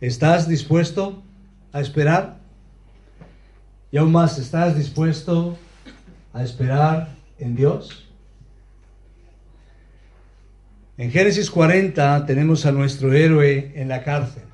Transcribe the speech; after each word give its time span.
¿Estás 0.00 0.48
dispuesto 0.48 1.22
a 1.72 1.82
esperar? 1.82 2.38
Y 3.92 3.98
aún 3.98 4.12
más, 4.12 4.38
¿estás 4.38 4.74
dispuesto 4.74 5.58
a 6.32 6.42
esperar 6.42 7.10
en 7.38 7.54
Dios? 7.54 8.08
En 10.96 11.10
Génesis 11.10 11.50
40 11.50 12.24
tenemos 12.24 12.64
a 12.64 12.72
nuestro 12.72 13.12
héroe 13.12 13.72
en 13.74 13.88
la 13.88 14.02
cárcel. 14.02 14.44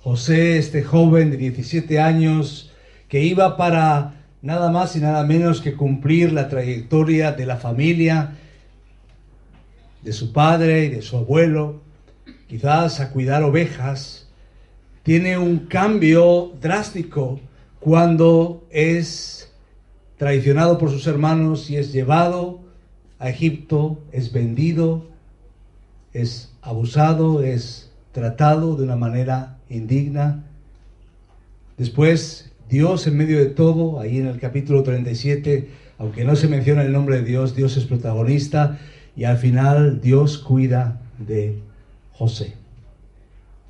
José, 0.00 0.56
este 0.56 0.82
joven 0.82 1.30
de 1.30 1.36
17 1.36 2.00
años, 2.00 2.72
que 3.06 3.22
iba 3.22 3.58
para 3.58 4.14
nada 4.40 4.70
más 4.70 4.96
y 4.96 5.00
nada 5.00 5.24
menos 5.24 5.60
que 5.60 5.74
cumplir 5.74 6.32
la 6.32 6.48
trayectoria 6.48 7.32
de 7.32 7.44
la 7.44 7.58
familia, 7.58 8.32
de 10.00 10.12
su 10.14 10.32
padre 10.32 10.86
y 10.86 10.88
de 10.88 11.02
su 11.02 11.18
abuelo, 11.18 11.82
quizás 12.48 13.00
a 13.00 13.10
cuidar 13.10 13.42
ovejas, 13.42 14.19
tiene 15.02 15.38
un 15.38 15.60
cambio 15.60 16.52
drástico 16.60 17.40
cuando 17.78 18.66
es 18.70 19.50
traicionado 20.18 20.76
por 20.76 20.90
sus 20.90 21.06
hermanos 21.06 21.70
y 21.70 21.76
es 21.76 21.92
llevado 21.92 22.60
a 23.18 23.30
Egipto, 23.30 23.98
es 24.12 24.32
vendido, 24.32 25.06
es 26.12 26.52
abusado, 26.60 27.42
es 27.42 27.90
tratado 28.12 28.76
de 28.76 28.84
una 28.84 28.96
manera 28.96 29.58
indigna. 29.68 30.44
Después, 31.78 32.52
Dios 32.68 33.06
en 33.06 33.16
medio 33.16 33.38
de 33.38 33.46
todo, 33.46 34.00
ahí 34.00 34.18
en 34.18 34.26
el 34.26 34.38
capítulo 34.38 34.82
37, 34.82 35.70
aunque 35.98 36.24
no 36.24 36.36
se 36.36 36.48
menciona 36.48 36.82
el 36.82 36.92
nombre 36.92 37.16
de 37.16 37.24
Dios, 37.24 37.56
Dios 37.56 37.76
es 37.76 37.84
protagonista 37.84 38.78
y 39.16 39.24
al 39.24 39.38
final 39.38 40.00
Dios 40.00 40.38
cuida 40.38 41.00
de 41.18 41.58
José. 42.12 42.54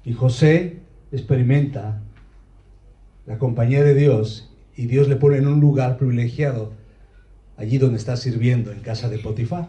Y 0.04 0.12
José 0.12 0.80
experimenta 1.12 2.00
la 3.26 3.38
compañía 3.38 3.82
de 3.82 3.94
Dios 3.94 4.50
y 4.76 4.86
Dios 4.86 5.08
le 5.08 5.16
pone 5.16 5.38
en 5.38 5.46
un 5.46 5.60
lugar 5.60 5.98
privilegiado 5.98 6.72
allí 7.56 7.78
donde 7.78 7.98
está 7.98 8.16
sirviendo 8.16 8.72
en 8.72 8.80
casa 8.80 9.08
de 9.08 9.18
Potifar. 9.18 9.68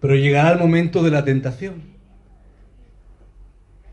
Pero 0.00 0.16
llegará 0.16 0.52
el 0.52 0.58
momento 0.58 1.02
de 1.02 1.10
la 1.10 1.24
tentación. 1.24 1.82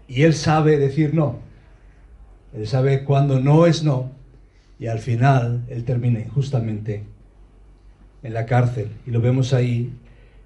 Y 0.07 0.23
él 0.23 0.33
sabe 0.33 0.77
decir 0.77 1.13
no. 1.13 1.39
Él 2.53 2.65
sabe 2.65 3.03
cuando 3.03 3.39
no 3.39 3.67
es 3.67 3.83
no. 3.83 4.11
Y 4.79 4.87
al 4.87 4.99
final 4.99 5.65
él 5.69 5.83
termina 5.83 6.21
justamente 6.33 7.03
en 8.23 8.33
la 8.33 8.45
cárcel. 8.45 8.89
Y 9.05 9.11
lo 9.11 9.21
vemos 9.21 9.53
ahí 9.53 9.93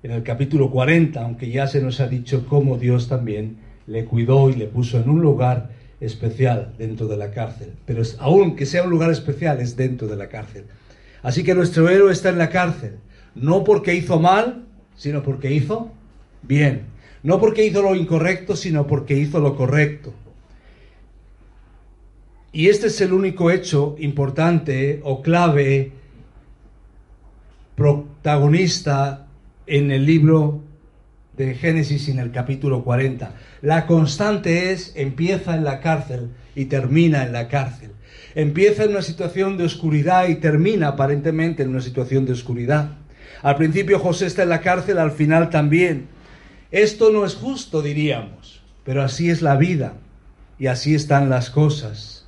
en 0.04 0.12
el 0.12 0.24
capítulo 0.24 0.72
40, 0.72 1.22
aunque 1.22 1.50
ya 1.50 1.68
se 1.68 1.82
nos 1.82 2.00
ha 2.00 2.08
dicho 2.08 2.46
cómo 2.48 2.78
Dios 2.78 3.08
también 3.08 3.58
le 3.88 4.06
cuidó 4.06 4.50
y 4.50 4.56
le 4.56 4.68
puso 4.68 5.00
en 5.00 5.10
un 5.10 5.22
lugar 5.22 5.70
especial 6.02 6.74
dentro 6.78 7.08
de 7.08 7.16
la 7.16 7.32
cárcel. 7.32 7.74
Pero 7.86 8.02
es, 8.02 8.18
aunque 8.20 8.66
sea 8.66 8.84
un 8.84 8.90
lugar 8.90 9.12
especial, 9.12 9.62
es 9.62 9.78
dentro 9.78 10.08
de 10.08 10.18
la 10.18 10.28
cárcel. 10.28 10.66
Así 11.24 11.44
que 11.44 11.56
nuestro 11.56 11.88
héroe 11.88 12.12
está 12.12 12.30
en 12.30 12.40
la 12.40 12.50
cárcel, 12.50 12.98
no 13.36 13.64
porque 13.64 13.94
hizo 13.94 14.20
mal, 14.20 14.66
sino 14.96 15.24
porque 15.24 15.54
hizo 15.54 15.92
bien. 16.42 16.88
No 17.24 17.40
porque 17.40 17.66
hizo 17.66 17.84
lo 17.84 17.96
incorrecto, 17.96 18.56
sino 18.56 18.88
porque 18.88 19.16
hizo 19.16 19.40
lo 19.40 19.56
correcto. 19.56 20.14
Y 22.52 22.68
este 22.68 22.88
es 22.88 23.00
el 23.00 23.14
único 23.14 23.52
hecho 23.52 23.96
importante 24.00 25.00
o 25.04 25.22
clave 25.22 25.92
protagonista 27.76 29.28
en 29.68 29.92
el 29.92 30.06
libro 30.06 30.62
de 31.38 31.56
Génesis 31.56 32.10
en 32.10 32.20
el 32.20 32.32
capítulo 32.32 32.84
40. 32.84 33.34
La 33.62 33.88
constante 33.88 34.72
es, 34.72 34.94
empieza 34.96 35.56
en 35.56 35.64
la 35.64 35.80
cárcel 35.80 36.32
y 36.56 36.66
termina 36.66 37.24
en 37.24 37.34
la 37.34 37.48
cárcel. 37.48 37.92
Empieza 38.36 38.84
en 38.84 38.92
una 38.92 39.02
situación 39.02 39.58
de 39.58 39.66
oscuridad 39.66 40.28
y 40.28 40.36
termina 40.36 40.90
aparentemente 40.90 41.64
en 41.64 41.70
una 41.70 41.82
situación 41.82 42.26
de 42.26 42.34
oscuridad. 42.34 42.92
Al 43.42 43.56
principio 43.56 44.00
José 44.00 44.28
está 44.28 44.44
en 44.44 44.50
la 44.50 44.62
cárcel, 44.62 44.98
al 44.98 45.12
final 45.12 45.50
también. 45.50 46.08
Esto 46.70 47.12
no 47.12 47.26
es 47.26 47.36
justo, 47.36 47.82
diríamos, 47.82 48.62
pero 48.84 49.02
así 49.04 49.30
es 49.30 49.42
la 49.42 49.56
vida 49.56 49.96
y 50.60 50.68
así 50.68 50.96
están 50.96 51.30
las 51.30 51.50
cosas. 51.50 52.28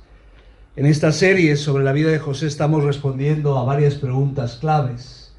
En 0.76 0.86
esta 0.86 1.12
serie 1.12 1.56
sobre 1.56 1.84
la 1.84 1.92
vida 1.92 2.10
de 2.10 2.18
José 2.18 2.48
estamos 2.48 2.82
respondiendo 2.82 3.56
a 3.58 3.64
varias 3.64 3.94
preguntas 3.94 4.56
claves. 4.56 5.32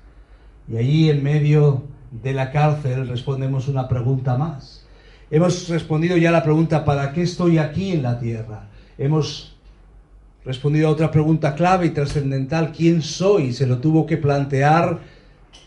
Y 0.71 0.77
allí 0.77 1.09
en 1.09 1.21
medio 1.23 1.83
de 2.21 2.33
la 2.33 2.51
cárcel 2.51 3.07
respondemos 3.07 3.67
una 3.67 3.87
pregunta 3.87 4.37
más. 4.37 4.85
Hemos 5.31 5.67
respondido 5.69 6.17
ya 6.17 6.31
la 6.31 6.43
pregunta 6.43 6.85
¿para 6.85 7.11
qué 7.11 7.23
estoy 7.23 7.57
aquí 7.57 7.91
en 7.91 8.03
la 8.03 8.19
tierra? 8.19 8.67
Hemos 8.97 9.55
respondido 10.45 10.87
a 10.87 10.91
otra 10.91 11.11
pregunta 11.11 11.55
clave 11.55 11.87
y 11.87 11.89
trascendental 11.89 12.71
¿quién 12.71 13.01
soy? 13.01 13.53
Se 13.53 13.65
lo 13.65 13.79
tuvo 13.79 14.05
que 14.05 14.17
plantear 14.17 14.99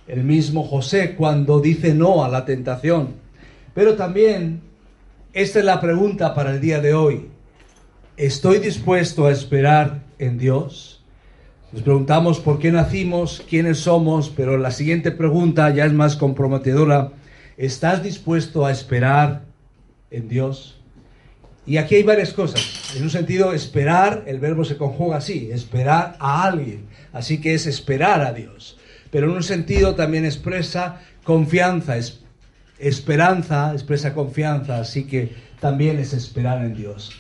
el 0.06 0.25
mismo 0.25 0.64
José 0.64 1.14
cuando 1.14 1.60
dice 1.60 1.94
no 1.94 2.25
a 2.25 2.28
la 2.28 2.44
tentación. 2.44 3.14
Pero 3.75 3.94
también 3.94 4.60
esta 5.32 5.58
es 5.58 5.64
la 5.64 5.81
pregunta 5.81 6.34
para 6.34 6.53
el 6.53 6.60
día 6.60 6.81
de 6.81 6.94
hoy. 6.94 7.28
¿Estoy 8.16 8.58
dispuesto 8.58 9.26
a 9.26 9.32
esperar 9.32 10.03
en 10.19 10.38
Dios? 10.38 10.97
Nos 11.70 11.82
preguntamos 11.82 12.40
por 12.40 12.58
qué 12.58 12.72
nacimos, 12.72 13.42
quiénes 13.46 13.80
somos, 13.80 14.30
pero 14.30 14.56
la 14.56 14.70
siguiente 14.70 15.10
pregunta 15.12 15.68
ya 15.68 15.84
es 15.84 15.92
más 15.92 16.16
comprometedora. 16.16 17.12
¿Estás 17.58 18.02
dispuesto 18.02 18.64
a 18.64 18.72
esperar 18.72 19.42
en 20.10 20.28
Dios? 20.28 20.80
Y 21.66 21.76
aquí 21.76 21.96
hay 21.96 22.04
varias 22.04 22.32
cosas. 22.32 22.94
En 22.96 23.02
un 23.02 23.10
sentido, 23.10 23.52
esperar, 23.52 24.24
el 24.26 24.40
verbo 24.40 24.64
se 24.64 24.78
conjuga 24.78 25.18
así, 25.18 25.50
esperar 25.52 26.16
a 26.20 26.44
alguien. 26.44 26.86
Así 27.12 27.38
que 27.38 27.52
es 27.52 27.66
esperar 27.66 28.22
a 28.22 28.32
Dios. 28.32 28.78
Pero 29.10 29.26
en 29.26 29.36
un 29.36 29.42
sentido 29.42 29.94
también 29.94 30.24
expresa 30.24 31.02
confianza, 31.22 31.98
es, 31.98 32.20
esperanza, 32.78 33.72
expresa 33.74 34.14
confianza. 34.14 34.80
Así 34.80 35.04
que 35.04 35.34
también 35.60 35.98
es 35.98 36.14
esperar 36.14 36.64
en 36.64 36.74
Dios. 36.74 37.12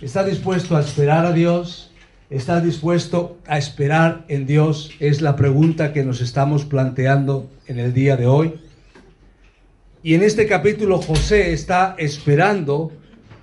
¿Estás 0.00 0.24
dispuesto 0.24 0.74
a 0.74 0.80
esperar 0.80 1.26
a 1.26 1.32
Dios? 1.32 1.89
¿Estás 2.30 2.62
dispuesto 2.62 3.38
a 3.48 3.58
esperar 3.58 4.24
en 4.28 4.46
Dios? 4.46 4.92
Es 5.00 5.20
la 5.20 5.34
pregunta 5.34 5.92
que 5.92 6.04
nos 6.04 6.20
estamos 6.20 6.64
planteando 6.64 7.50
en 7.66 7.80
el 7.80 7.92
día 7.92 8.16
de 8.16 8.28
hoy. 8.28 8.60
Y 10.04 10.14
en 10.14 10.22
este 10.22 10.46
capítulo 10.46 10.98
José 10.98 11.52
está 11.52 11.96
esperando 11.98 12.92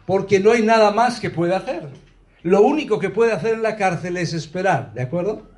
porque 0.06 0.40
no 0.40 0.54
hay 0.54 0.62
nada 0.62 0.92
más 0.92 1.20
que 1.20 1.30
puede 1.30 1.54
hacer. 1.54 1.90
Lo 2.44 2.62
único 2.62 2.98
que 2.98 3.10
puede 3.10 3.34
hacer 3.34 3.56
en 3.56 3.64
la 3.64 3.76
cárcel 3.76 4.16
es 4.16 4.32
esperar, 4.32 4.94
¿de 4.94 5.02
acuerdo? 5.02 5.50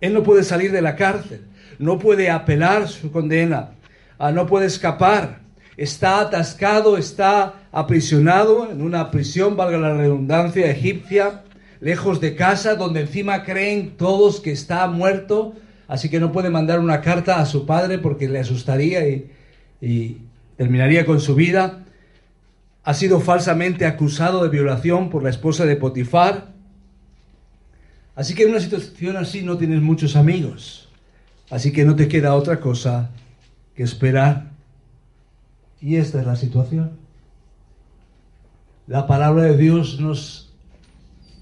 Él 0.00 0.14
no 0.14 0.22
puede 0.22 0.44
salir 0.44 0.70
de 0.70 0.82
la 0.82 0.94
cárcel, 0.94 1.48
no 1.80 1.98
puede 1.98 2.30
apelar 2.30 2.86
su 2.86 3.10
condena, 3.10 3.70
ah, 4.20 4.30
no 4.30 4.46
puede 4.46 4.66
escapar, 4.66 5.40
está 5.76 6.20
atascado, 6.20 6.96
está 6.96 7.54
aprisionado 7.72 8.70
en 8.70 8.82
una 8.82 9.10
prisión, 9.10 9.56
valga 9.56 9.78
la 9.78 9.94
redundancia, 9.94 10.70
egipcia, 10.70 11.42
lejos 11.80 12.20
de 12.20 12.36
casa, 12.36 12.76
donde 12.76 13.00
encima 13.00 13.44
creen 13.44 13.96
todos 13.96 14.40
que 14.40 14.52
está 14.52 14.86
muerto, 14.86 15.54
así 15.88 16.08
que 16.08 16.20
no 16.20 16.32
puede 16.32 16.50
mandar 16.50 16.78
una 16.78 17.00
carta 17.00 17.40
a 17.40 17.46
su 17.46 17.66
padre 17.66 17.98
porque 17.98 18.28
le 18.28 18.40
asustaría 18.40 19.08
y, 19.08 19.30
y 19.80 20.18
terminaría 20.56 21.04
con 21.04 21.20
su 21.20 21.34
vida. 21.34 21.84
Ha 22.84 22.94
sido 22.94 23.20
falsamente 23.20 23.86
acusado 23.86 24.42
de 24.42 24.48
violación 24.48 25.10
por 25.10 25.22
la 25.22 25.30
esposa 25.30 25.64
de 25.66 25.76
Potifar. 25.76 26.52
Así 28.14 28.34
que 28.34 28.42
en 28.42 28.50
una 28.50 28.60
situación 28.60 29.16
así 29.16 29.42
no 29.42 29.56
tienes 29.56 29.80
muchos 29.80 30.16
amigos. 30.16 30.88
Así 31.50 31.72
que 31.72 31.84
no 31.84 31.96
te 31.96 32.08
queda 32.08 32.34
otra 32.34 32.60
cosa 32.60 33.10
que 33.74 33.82
esperar. 33.82 34.51
Y 35.82 35.96
esta 35.96 36.20
es 36.20 36.26
la 36.26 36.36
situación. 36.36 36.92
La 38.86 39.06
palabra 39.08 39.42
de 39.42 39.56
Dios 39.56 40.00
nos 40.00 40.52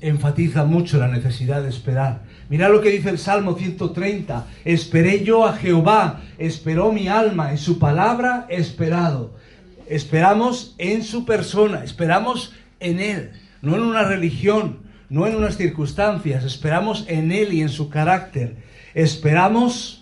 enfatiza 0.01 0.65
mucho 0.65 0.99
la 0.99 1.09
necesidad 1.09 1.63
de 1.63 1.69
esperar. 1.69 2.23
Mira 2.49 2.71
lo 2.71 2.81
que 2.81 2.91
dice 2.91 3.11
el 3.11 3.19
Salmo 3.19 3.55
130. 3.55 4.47
Esperé 4.65 5.25
yo 5.25 5.47
a 5.47 5.53
Jehová, 5.53 6.23
esperó 6.39 6.91
mi 6.91 7.07
alma, 7.07 7.51
en 7.51 7.59
su 7.59 7.79
palabra 7.79 8.47
esperado. 8.49 9.39
esperamos 9.89 10.75
en 10.79 11.03
su 11.03 11.25
persona, 11.25 11.83
esperamos 11.83 12.55
en 12.79 13.01
Él, 13.01 13.33
no 13.61 13.75
en 13.75 13.83
una 13.83 14.05
religión, 14.05 14.79
no 15.09 15.27
en 15.27 15.35
unas 15.35 15.57
circunstancias, 15.57 16.45
esperamos 16.45 17.05
en 17.09 17.33
Él 17.33 17.53
y 17.53 17.61
en 17.61 17.69
su 17.69 17.91
carácter. 17.91 18.57
Esperamos 18.95 20.00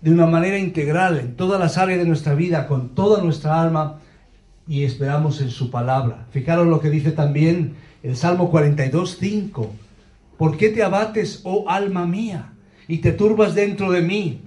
de 0.00 0.12
una 0.12 0.26
manera 0.26 0.58
integral 0.58 1.18
en 1.18 1.34
todas 1.34 1.60
las 1.60 1.76
áreas 1.76 1.98
de 1.98 2.06
nuestra 2.06 2.34
vida, 2.34 2.66
con 2.68 2.94
toda 2.94 3.22
nuestra 3.22 3.60
alma, 3.60 4.00
y 4.66 4.84
esperamos 4.84 5.40
en 5.40 5.50
su 5.50 5.70
palabra. 5.70 6.26
Fijaros 6.30 6.66
lo 6.66 6.80
que 6.80 6.90
dice 6.90 7.12
también 7.12 7.74
el 8.02 8.16
Salmo 8.16 8.50
42, 8.50 9.16
5. 9.18 9.72
¿Por 10.36 10.56
qué 10.56 10.68
te 10.68 10.82
abates, 10.82 11.40
oh 11.44 11.68
alma 11.68 12.06
mía, 12.06 12.52
y 12.86 12.98
te 12.98 13.12
turbas 13.12 13.54
dentro 13.54 13.90
de 13.90 14.02
mí? 14.02 14.40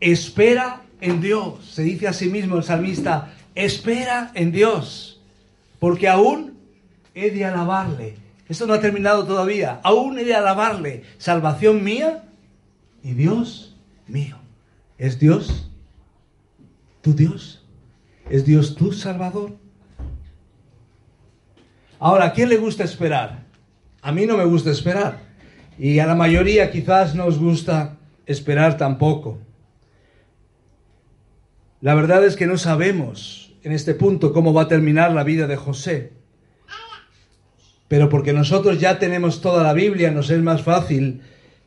Espera 0.00 0.82
en 1.00 1.20
Dios. 1.20 1.64
Se 1.72 1.82
dice 1.82 2.08
a 2.08 2.12
sí 2.12 2.28
mismo 2.28 2.56
el 2.56 2.64
salmista, 2.64 3.32
espera 3.54 4.30
en 4.34 4.52
Dios, 4.52 5.20
porque 5.78 6.08
aún 6.08 6.54
he 7.14 7.30
de 7.30 7.44
alabarle. 7.44 8.16
Esto 8.48 8.66
no 8.66 8.74
ha 8.74 8.80
terminado 8.80 9.24
todavía. 9.24 9.80
Aún 9.82 10.18
he 10.18 10.24
de 10.24 10.34
alabarle. 10.34 11.04
Salvación 11.18 11.84
mía 11.84 12.24
y 13.02 13.12
Dios 13.12 13.76
mío. 14.06 14.36
¿Es 14.98 15.20
Dios 15.20 15.70
tu 17.00 17.14
Dios? 17.14 17.64
¿Es 18.28 18.44
Dios 18.44 18.74
tu 18.74 18.92
Salvador? 18.92 19.56
Ahora, 22.00 22.26
¿a 22.26 22.32
quién 22.32 22.48
le 22.48 22.56
gusta 22.56 22.84
esperar? 22.84 23.44
A 24.02 24.12
mí 24.12 24.26
no 24.26 24.36
me 24.36 24.44
gusta 24.44 24.70
esperar. 24.70 25.20
Y 25.78 26.00
a 26.00 26.06
la 26.06 26.16
mayoría 26.16 26.70
quizás 26.70 27.14
no 27.14 27.26
os 27.26 27.38
gusta 27.38 27.96
esperar 28.26 28.76
tampoco. 28.76 29.38
La 31.80 31.94
verdad 31.94 32.24
es 32.24 32.34
que 32.34 32.46
no 32.46 32.58
sabemos 32.58 33.54
en 33.62 33.72
este 33.72 33.94
punto 33.94 34.32
cómo 34.32 34.52
va 34.52 34.62
a 34.62 34.68
terminar 34.68 35.12
la 35.12 35.22
vida 35.22 35.46
de 35.46 35.56
José. 35.56 36.12
Pero 37.86 38.08
porque 38.08 38.32
nosotros 38.32 38.80
ya 38.80 38.98
tenemos 38.98 39.40
toda 39.40 39.62
la 39.62 39.72
Biblia, 39.72 40.10
nos 40.10 40.30
es 40.30 40.40
más 40.42 40.62
fácil 40.62 41.22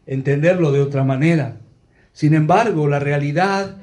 entenderlo 0.05 0.71
de 0.71 0.81
otra 0.81 1.03
manera. 1.03 1.60
Sin 2.13 2.33
embargo, 2.33 2.87
la 2.87 2.99
realidad 2.99 3.77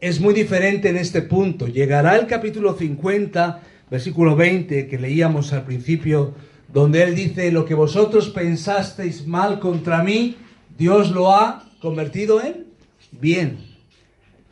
es 0.00 0.20
muy 0.20 0.34
diferente 0.34 0.90
en 0.90 0.96
este 0.96 1.22
punto. 1.22 1.66
Llegará 1.66 2.16
el 2.16 2.26
capítulo 2.26 2.74
50, 2.74 3.62
versículo 3.90 4.36
20, 4.36 4.86
que 4.86 4.98
leíamos 4.98 5.52
al 5.52 5.64
principio, 5.64 6.34
donde 6.72 7.02
él 7.02 7.14
dice, 7.14 7.50
lo 7.50 7.64
que 7.64 7.74
vosotros 7.74 8.30
pensasteis 8.30 9.26
mal 9.26 9.60
contra 9.60 10.02
mí, 10.02 10.36
Dios 10.76 11.10
lo 11.10 11.34
ha 11.34 11.64
convertido 11.80 12.42
en 12.42 12.66
bien. 13.12 13.58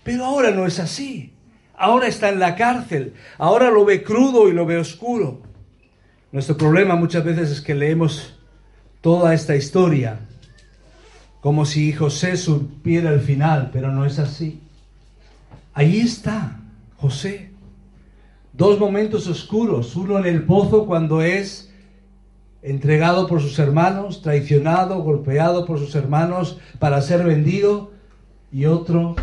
Pero 0.02 0.24
ahora 0.24 0.50
no 0.50 0.66
es 0.66 0.78
así. 0.78 1.32
Ahora 1.76 2.06
está 2.06 2.28
en 2.28 2.38
la 2.38 2.56
cárcel. 2.56 3.14
Ahora 3.38 3.70
lo 3.70 3.84
ve 3.84 4.02
crudo 4.02 4.48
y 4.48 4.52
lo 4.52 4.66
ve 4.66 4.78
oscuro. 4.78 5.42
Nuestro 6.32 6.56
problema 6.56 6.96
muchas 6.96 7.24
veces 7.24 7.50
es 7.50 7.60
que 7.60 7.74
leemos 7.74 8.38
toda 9.00 9.34
esta 9.34 9.54
historia 9.54 10.20
como 11.42 11.66
si 11.66 11.92
José 11.92 12.36
supiera 12.36 13.12
el 13.12 13.20
final, 13.20 13.70
pero 13.72 13.90
no 13.90 14.06
es 14.06 14.20
así. 14.20 14.60
Ahí 15.74 15.98
está 15.98 16.60
José. 16.98 17.50
Dos 18.52 18.78
momentos 18.78 19.26
oscuros, 19.26 19.96
uno 19.96 20.20
en 20.20 20.26
el 20.26 20.44
pozo 20.44 20.86
cuando 20.86 21.20
es 21.20 21.68
entregado 22.62 23.26
por 23.26 23.40
sus 23.40 23.58
hermanos, 23.58 24.22
traicionado, 24.22 25.02
golpeado 25.02 25.66
por 25.66 25.80
sus 25.80 25.96
hermanos 25.96 26.60
para 26.78 27.02
ser 27.02 27.24
vendido, 27.24 27.90
y 28.52 28.66
otro 28.66 29.16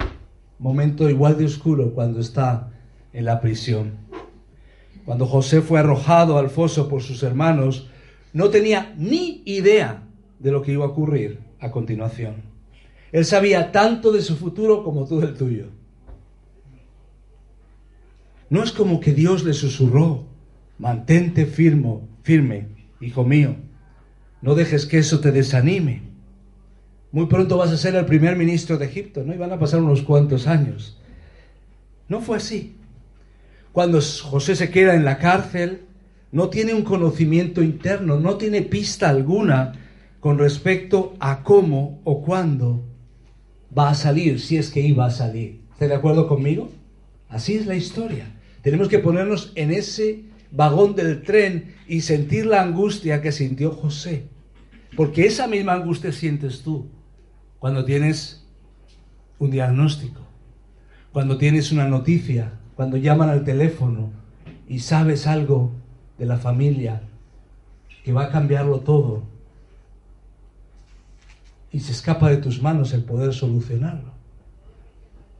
momento 0.58 1.10
igual 1.10 1.38
de 1.38 1.46
oscuro 1.46 1.94
cuando 1.94 2.20
está 2.20 2.70
en 3.14 3.24
la 3.24 3.40
prisión. 3.40 3.94
Cuando 5.06 5.26
José 5.26 5.62
fue 5.62 5.80
arrojado 5.80 6.38
al 6.38 6.50
foso 6.50 6.90
por 6.90 7.02
sus 7.02 7.24
hermanos, 7.24 7.88
no 8.34 8.50
tenía 8.50 8.94
ni 8.98 9.42
idea 9.46 10.04
de 10.40 10.52
lo 10.52 10.62
que 10.62 10.74
iba 10.74 10.84
a 10.84 10.90
ocurrir 10.90 11.49
a 11.60 11.72
continuación. 11.72 12.36
Él 13.12 13.26
sabía 13.26 13.72
tanto 13.72 14.12
de 14.12 14.22
su 14.22 14.36
futuro 14.36 14.84
como 14.84 15.08
tú 15.08 15.20
del 15.20 15.36
tuyo. 15.36 15.68
No 18.50 18.64
es 18.64 18.72
como 18.72 19.00
que 19.00 19.14
Dios 19.14 19.44
le 19.44 19.54
susurró, 19.54 20.26
mantente 20.78 21.46
firme, 21.46 22.00
firme, 22.24 22.68
hijo 23.00 23.24
mío, 23.24 23.56
no 24.42 24.56
dejes 24.56 24.86
que 24.86 24.98
eso 24.98 25.20
te 25.20 25.32
desanime. 25.32 26.02
Muy 27.12 27.26
pronto 27.26 27.58
vas 27.58 27.72
a 27.72 27.78
ser 27.78 27.96
el 27.96 28.06
primer 28.06 28.36
ministro 28.36 28.78
de 28.78 28.86
Egipto, 28.86 29.24
¿no? 29.24 29.34
Y 29.34 29.38
van 29.38 29.52
a 29.52 29.60
pasar 29.60 29.82
unos 29.82 30.02
cuantos 30.02 30.48
años. 30.48 30.98
No 32.08 32.22
fue 32.22 32.38
así. 32.38 32.76
Cuando 33.72 34.00
José 34.02 34.56
se 34.56 34.70
queda 34.70 34.96
en 34.96 35.06
la 35.06 35.18
cárcel, 35.18 35.82
no 36.32 36.50
tiene 36.50 36.74
un 36.74 36.84
conocimiento 36.84 37.62
interno, 37.62 38.20
no 38.20 38.36
tiene 38.36 38.62
pista 38.62 39.10
alguna 39.10 39.74
con 40.20 40.38
respecto 40.38 41.16
a 41.20 41.44
cómo 41.44 42.02
o 42.04 42.22
cuándo 42.22 42.86
va 43.78 43.90
a 43.90 43.96
salir, 43.96 44.40
si 44.40 44.58
es 44.58 44.70
que 44.70 44.82
iba 44.82 45.06
a 45.06 45.12
salir. 45.12 45.62
¿Está 45.72 45.88
de 45.88 45.96
acuerdo 45.96 46.28
conmigo? 46.28 46.70
Así 47.30 47.56
es 47.56 47.66
la 47.66 47.76
historia. 47.76 48.36
Tenemos 48.62 48.90
que 48.90 49.00
ponernos 49.00 49.54
en 49.56 49.72
ese 49.72 50.26
vagón 50.52 50.96
del 50.96 51.22
tren 51.24 51.76
y 51.88 52.02
sentir 52.02 52.46
la 52.46 52.62
angustia 52.62 53.22
que 53.22 53.32
sintió 53.32 53.72
José. 53.72 54.26
Porque 54.96 55.26
esa 55.26 55.48
misma 55.48 55.74
angustia 55.74 56.12
sientes 56.12 56.64
tú 56.64 56.88
cuando 57.60 57.86
tienes 57.86 58.46
un 59.38 59.52
diagnóstico, 59.52 60.22
cuando 61.14 61.38
tienes 61.38 61.72
una 61.72 61.88
noticia, 61.88 62.54
cuando 62.76 62.98
llaman 62.98 63.30
al 63.30 63.44
teléfono 63.44 64.12
y 64.68 64.80
sabes 64.80 65.28
algo 65.28 65.72
de 66.18 66.26
la 66.26 66.38
familia 66.38 67.04
que 68.04 68.12
va 68.12 68.26
a 68.26 68.32
cambiarlo 68.32 68.80
todo 68.80 69.24
y 71.72 71.80
se 71.80 71.92
escapa 71.92 72.30
de 72.30 72.38
tus 72.38 72.62
manos 72.62 72.94
el 72.94 73.04
poder 73.04 73.34
solucionarlo. 73.34 74.14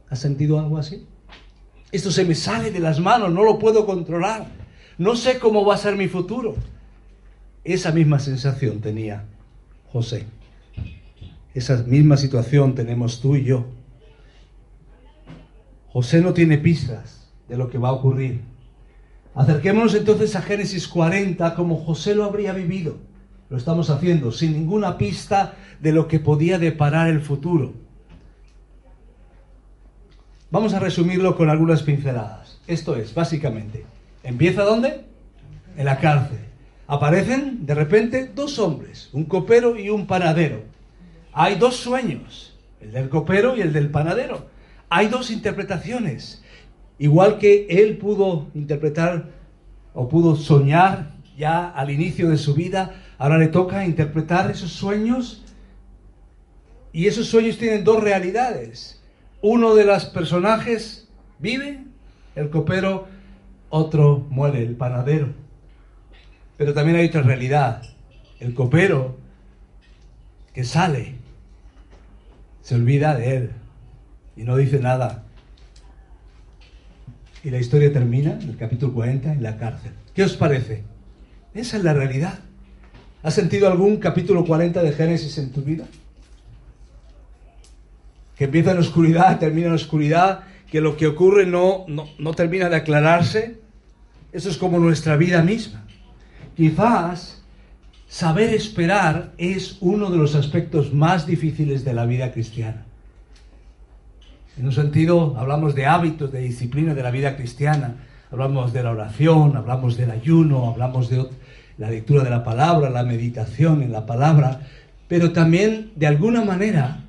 ¿Has 0.08 0.18
sentido 0.18 0.58
algo 0.58 0.78
así? 0.78 1.06
Esto 1.92 2.10
se 2.10 2.24
me 2.24 2.34
sale 2.34 2.70
de 2.70 2.80
las 2.80 3.00
manos, 3.00 3.32
no 3.32 3.44
lo 3.44 3.58
puedo 3.58 3.84
controlar. 3.84 4.46
No 4.98 5.16
sé 5.16 5.38
cómo 5.38 5.64
va 5.64 5.74
a 5.74 5.78
ser 5.78 5.96
mi 5.96 6.08
futuro. 6.08 6.56
Esa 7.64 7.92
misma 7.92 8.18
sensación 8.18 8.80
tenía 8.80 9.24
José. 9.92 10.26
Esa 11.54 11.82
misma 11.82 12.16
situación 12.16 12.74
tenemos 12.74 13.20
tú 13.20 13.34
y 13.34 13.44
yo. 13.44 13.66
José 15.88 16.20
no 16.20 16.32
tiene 16.32 16.58
pistas 16.58 17.28
de 17.48 17.56
lo 17.56 17.68
que 17.68 17.78
va 17.78 17.88
a 17.88 17.92
ocurrir. 17.92 18.42
Acerquémonos 19.34 19.94
entonces 19.94 20.36
a 20.36 20.42
Génesis 20.42 20.86
40 20.86 21.54
como 21.54 21.76
José 21.76 22.14
lo 22.14 22.24
habría 22.24 22.52
vivido. 22.52 22.98
Lo 23.50 23.56
estamos 23.56 23.90
haciendo 23.90 24.30
sin 24.30 24.52
ninguna 24.52 24.96
pista 24.96 25.56
de 25.80 25.92
lo 25.92 26.06
que 26.06 26.20
podía 26.20 26.58
deparar 26.58 27.08
el 27.08 27.20
futuro. 27.20 27.74
Vamos 30.52 30.72
a 30.72 30.78
resumirlo 30.78 31.36
con 31.36 31.50
algunas 31.50 31.82
pinceladas. 31.82 32.60
Esto 32.68 32.94
es, 32.94 33.12
básicamente, 33.12 33.84
¿empieza 34.22 34.62
dónde? 34.62 35.04
En 35.76 35.84
la 35.84 35.98
cárcel. 35.98 36.38
Aparecen 36.86 37.66
de 37.66 37.74
repente 37.74 38.30
dos 38.32 38.60
hombres, 38.60 39.10
un 39.12 39.24
copero 39.24 39.76
y 39.76 39.90
un 39.90 40.06
panadero. 40.06 40.62
Hay 41.32 41.56
dos 41.56 41.74
sueños, 41.74 42.56
el 42.80 42.92
del 42.92 43.08
copero 43.08 43.56
y 43.56 43.62
el 43.62 43.72
del 43.72 43.90
panadero. 43.90 44.46
Hay 44.88 45.08
dos 45.08 45.30
interpretaciones. 45.30 46.44
Igual 47.00 47.38
que 47.38 47.66
él 47.68 47.98
pudo 47.98 48.46
interpretar 48.54 49.30
o 49.92 50.08
pudo 50.08 50.36
soñar 50.36 51.14
ya 51.36 51.68
al 51.68 51.90
inicio 51.90 52.28
de 52.28 52.36
su 52.36 52.54
vida, 52.54 52.94
ahora 53.20 53.36
le 53.36 53.48
toca 53.48 53.84
interpretar 53.84 54.50
esos 54.50 54.72
sueños. 54.72 55.44
Y 56.90 57.06
esos 57.06 57.26
sueños 57.26 57.58
tienen 57.58 57.84
dos 57.84 58.02
realidades. 58.02 59.00
Uno 59.42 59.74
de 59.74 59.84
los 59.84 60.06
personajes 60.06 61.06
vive, 61.38 61.84
el 62.34 62.48
copero, 62.48 63.08
otro 63.68 64.26
muere, 64.30 64.62
el 64.62 64.74
panadero. 64.74 65.28
Pero 66.56 66.72
también 66.72 66.96
hay 66.96 67.06
otra 67.08 67.20
realidad. 67.20 67.82
El 68.40 68.54
copero 68.54 69.18
que 70.54 70.64
sale 70.64 71.16
se 72.62 72.74
olvida 72.74 73.14
de 73.14 73.36
él 73.36 73.50
y 74.34 74.44
no 74.44 74.56
dice 74.56 74.80
nada. 74.80 75.24
Y 77.44 77.50
la 77.50 77.58
historia 77.58 77.92
termina 77.92 78.32
en 78.32 78.48
el 78.48 78.56
capítulo 78.56 78.94
40 78.94 79.32
en 79.32 79.42
la 79.42 79.58
cárcel. 79.58 79.92
¿Qué 80.14 80.24
os 80.24 80.36
parece? 80.36 80.84
Esa 81.52 81.76
es 81.76 81.84
la 81.84 81.92
realidad. 81.92 82.38
¿Has 83.22 83.34
sentido 83.34 83.68
algún 83.68 83.98
capítulo 83.98 84.44
40 84.44 84.82
de 84.82 84.92
Génesis 84.92 85.36
en 85.38 85.50
tu 85.50 85.62
vida? 85.62 85.84
Que 88.36 88.44
empieza 88.44 88.72
en 88.72 88.78
oscuridad, 88.78 89.38
termina 89.38 89.68
en 89.68 89.74
oscuridad, 89.74 90.44
que 90.70 90.80
lo 90.80 90.96
que 90.96 91.06
ocurre 91.06 91.46
no, 91.46 91.84
no, 91.88 92.08
no 92.18 92.32
termina 92.32 92.68
de 92.68 92.76
aclararse. 92.76 93.60
Eso 94.32 94.48
es 94.48 94.56
como 94.56 94.78
nuestra 94.78 95.16
vida 95.16 95.42
misma. 95.42 95.84
Quizás 96.56 97.40
Saber 98.10 98.52
esperar 98.52 99.30
es 99.38 99.78
uno 99.80 100.10
de 100.10 100.18
los 100.18 100.34
aspectos 100.34 100.92
más 100.92 101.28
difíciles 101.28 101.84
de 101.84 101.94
la 101.94 102.06
vida 102.06 102.32
cristiana. 102.32 102.84
En 104.58 104.66
un 104.66 104.72
sentido, 104.72 105.36
hablamos 105.38 105.76
de 105.76 105.86
hábitos, 105.86 106.32
de 106.32 106.40
disciplina 106.40 106.92
de 106.92 107.04
la 107.04 107.12
vida 107.12 107.36
cristiana. 107.36 107.98
Hablamos 108.32 108.72
de 108.72 108.82
la 108.82 108.90
oración, 108.90 109.56
hablamos 109.56 109.96
del 109.96 110.10
ayuno, 110.10 110.70
hablamos 110.70 111.08
de 111.08 111.20
la 111.80 111.88
lectura 111.88 112.22
de 112.22 112.28
la 112.28 112.44
palabra, 112.44 112.90
la 112.90 113.04
meditación 113.04 113.82
en 113.82 113.90
la 113.90 114.04
palabra, 114.04 114.68
pero 115.08 115.32
también 115.32 115.92
de 115.96 116.06
alguna 116.06 116.44
manera 116.44 117.04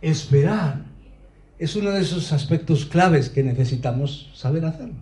esperar 0.00 0.84
es 1.58 1.74
uno 1.74 1.90
de 1.90 2.00
esos 2.00 2.32
aspectos 2.32 2.86
claves 2.86 3.28
que 3.28 3.42
necesitamos 3.42 4.30
saber 4.34 4.64
hacerlo. 4.64 4.94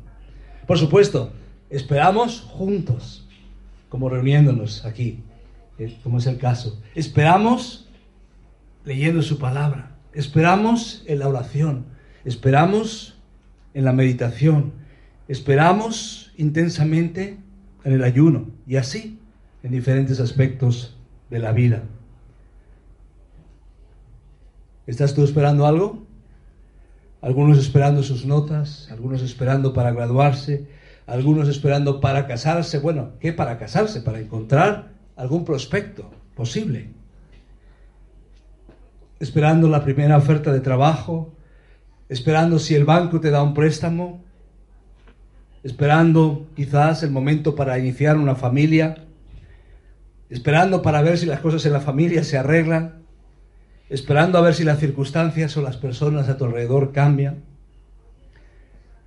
Por 0.66 0.78
supuesto, 0.78 1.30
esperamos 1.68 2.40
juntos, 2.40 3.28
como 3.90 4.08
reuniéndonos 4.08 4.86
aquí, 4.86 5.24
eh, 5.78 5.98
como 6.02 6.16
es 6.16 6.26
el 6.26 6.38
caso. 6.38 6.80
Esperamos 6.94 7.86
leyendo 8.86 9.20
su 9.20 9.38
palabra, 9.38 9.90
esperamos 10.14 11.04
en 11.06 11.18
la 11.18 11.28
oración, 11.28 11.84
esperamos 12.24 13.18
en 13.74 13.84
la 13.84 13.92
meditación, 13.92 14.72
esperamos 15.28 16.32
intensamente 16.38 17.36
en 17.84 17.92
el 17.92 18.04
ayuno 18.04 18.46
y 18.66 18.76
así 18.76 19.18
en 19.62 19.72
diferentes 19.72 20.20
aspectos 20.20 20.96
de 21.30 21.38
la 21.38 21.52
vida. 21.52 21.82
¿Estás 24.86 25.14
tú 25.14 25.22
esperando 25.22 25.66
algo? 25.66 26.04
Algunos 27.20 27.58
esperando 27.58 28.02
sus 28.02 28.24
notas, 28.24 28.88
algunos 28.90 29.22
esperando 29.22 29.72
para 29.72 29.92
graduarse, 29.92 30.66
algunos 31.06 31.48
esperando 31.48 32.00
para 32.00 32.26
casarse. 32.26 32.78
Bueno, 32.78 33.10
¿qué 33.20 33.32
para 33.32 33.58
casarse? 33.58 34.00
Para 34.00 34.20
encontrar 34.20 34.92
algún 35.16 35.44
prospecto 35.44 36.10
posible. 36.34 36.88
Esperando 39.18 39.68
la 39.68 39.84
primera 39.84 40.16
oferta 40.16 40.50
de 40.50 40.60
trabajo, 40.60 41.34
esperando 42.08 42.58
si 42.58 42.74
el 42.74 42.84
banco 42.84 43.20
te 43.20 43.30
da 43.30 43.42
un 43.42 43.52
préstamo, 43.52 44.24
esperando 45.62 46.46
quizás 46.56 47.02
el 47.02 47.10
momento 47.10 47.54
para 47.54 47.78
iniciar 47.78 48.16
una 48.16 48.34
familia, 48.34 49.04
esperando 50.28 50.82
para 50.82 51.02
ver 51.02 51.18
si 51.18 51.26
las 51.26 51.40
cosas 51.40 51.64
en 51.66 51.72
la 51.72 51.80
familia 51.80 52.24
se 52.24 52.38
arreglan, 52.38 53.02
esperando 53.88 54.38
a 54.38 54.42
ver 54.42 54.54
si 54.54 54.64
las 54.64 54.78
circunstancias 54.78 55.56
o 55.56 55.62
las 55.62 55.76
personas 55.76 56.28
a 56.28 56.36
tu 56.36 56.44
alrededor 56.44 56.92
cambian. 56.92 57.42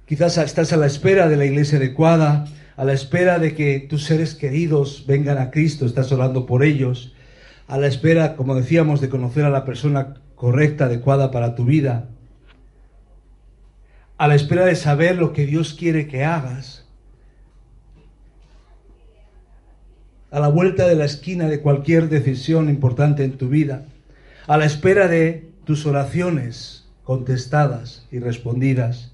Quizás 0.05 0.37
estás 0.37 0.73
a 0.73 0.77
la 0.77 0.85
espera 0.85 1.29
de 1.29 1.37
la 1.37 1.45
iglesia 1.45 1.77
adecuada, 1.77 2.45
a 2.75 2.83
la 2.83 2.93
espera 2.93 3.39
de 3.39 3.55
que 3.55 3.79
tus 3.79 4.03
seres 4.03 4.35
queridos 4.35 5.05
vengan 5.07 5.37
a 5.37 5.49
Cristo, 5.49 5.85
estás 5.85 6.11
orando 6.11 6.45
por 6.45 6.63
ellos, 6.63 7.13
a 7.67 7.77
la 7.77 7.87
espera, 7.87 8.35
como 8.35 8.55
decíamos, 8.55 8.99
de 8.99 9.09
conocer 9.09 9.45
a 9.45 9.49
la 9.49 9.63
persona 9.63 10.15
correcta, 10.35 10.85
adecuada 10.85 11.31
para 11.31 11.55
tu 11.55 11.65
vida, 11.65 12.09
a 14.17 14.27
la 14.27 14.35
espera 14.35 14.65
de 14.65 14.75
saber 14.75 15.17
lo 15.17 15.33
que 15.33 15.45
Dios 15.45 15.73
quiere 15.73 16.07
que 16.07 16.23
hagas, 16.23 16.85
a 20.31 20.39
la 20.39 20.47
vuelta 20.47 20.87
de 20.87 20.95
la 20.95 21.05
esquina 21.05 21.47
de 21.47 21.61
cualquier 21.61 22.09
decisión 22.09 22.69
importante 22.69 23.23
en 23.23 23.37
tu 23.37 23.49
vida, 23.49 23.85
a 24.47 24.57
la 24.57 24.65
espera 24.65 25.07
de 25.07 25.49
tus 25.63 25.85
oraciones 25.85 26.87
contestadas 27.03 28.07
y 28.11 28.19
respondidas, 28.19 29.11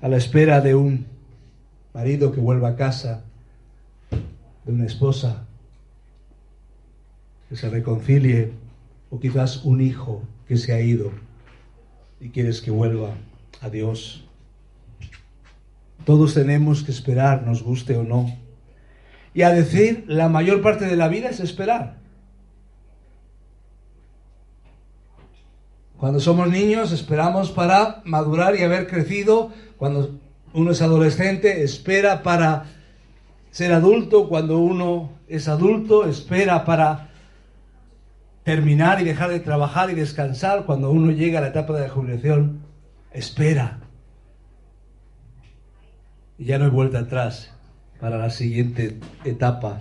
a 0.00 0.08
la 0.08 0.16
espera 0.16 0.60
de 0.60 0.74
un 0.74 1.06
marido 1.94 2.32
que 2.32 2.40
vuelva 2.40 2.70
a 2.70 2.76
casa, 2.76 3.24
de 4.64 4.72
una 4.72 4.84
esposa 4.84 5.46
que 7.48 7.56
se 7.56 7.68
reconcilie, 7.68 8.52
o 9.10 9.20
quizás 9.20 9.64
un 9.64 9.80
hijo 9.80 10.22
que 10.48 10.56
se 10.56 10.72
ha 10.72 10.80
ido 10.80 11.10
y 12.18 12.30
quieres 12.30 12.62
que 12.62 12.70
vuelva 12.70 13.14
a 13.62 13.70
Dios. 13.70 14.24
Todos 16.04 16.34
tenemos 16.34 16.82
que 16.82 16.90
esperar, 16.90 17.42
nos 17.42 17.62
guste 17.62 17.96
o 17.96 18.02
no. 18.02 18.36
Y 19.34 19.42
a 19.42 19.50
decir, 19.50 20.04
la 20.08 20.28
mayor 20.28 20.60
parte 20.60 20.84
de 20.84 20.96
la 20.96 21.08
vida 21.08 21.30
es 21.30 21.40
esperar. 21.40 22.02
Cuando 25.96 26.18
somos 26.18 26.48
niños 26.48 26.90
esperamos 26.90 27.52
para 27.52 28.02
madurar 28.04 28.56
y 28.56 28.64
haber 28.64 28.88
crecido. 28.88 29.52
Cuando 29.78 30.18
uno 30.52 30.72
es 30.72 30.82
adolescente 30.82 31.62
espera 31.62 32.24
para 32.24 32.64
ser 33.52 33.72
adulto. 33.72 34.28
Cuando 34.28 34.58
uno 34.58 35.12
es 35.28 35.46
adulto 35.46 36.08
espera 36.08 36.64
para 36.64 37.10
terminar 38.42 39.00
y 39.00 39.04
dejar 39.04 39.30
de 39.30 39.38
trabajar 39.38 39.90
y 39.90 39.94
descansar. 39.94 40.66
Cuando 40.66 40.90
uno 40.90 41.12
llega 41.12 41.38
a 41.38 41.42
la 41.42 41.48
etapa 41.48 41.72
de 41.74 41.82
la 41.82 41.88
jubilación 41.88 42.61
espera. 43.14 43.80
Y 46.38 46.46
ya 46.46 46.58
no 46.58 46.64
hay 46.64 46.70
vuelta 46.70 47.00
atrás 47.00 47.52
para 48.00 48.18
la 48.18 48.30
siguiente 48.30 48.98
etapa 49.24 49.80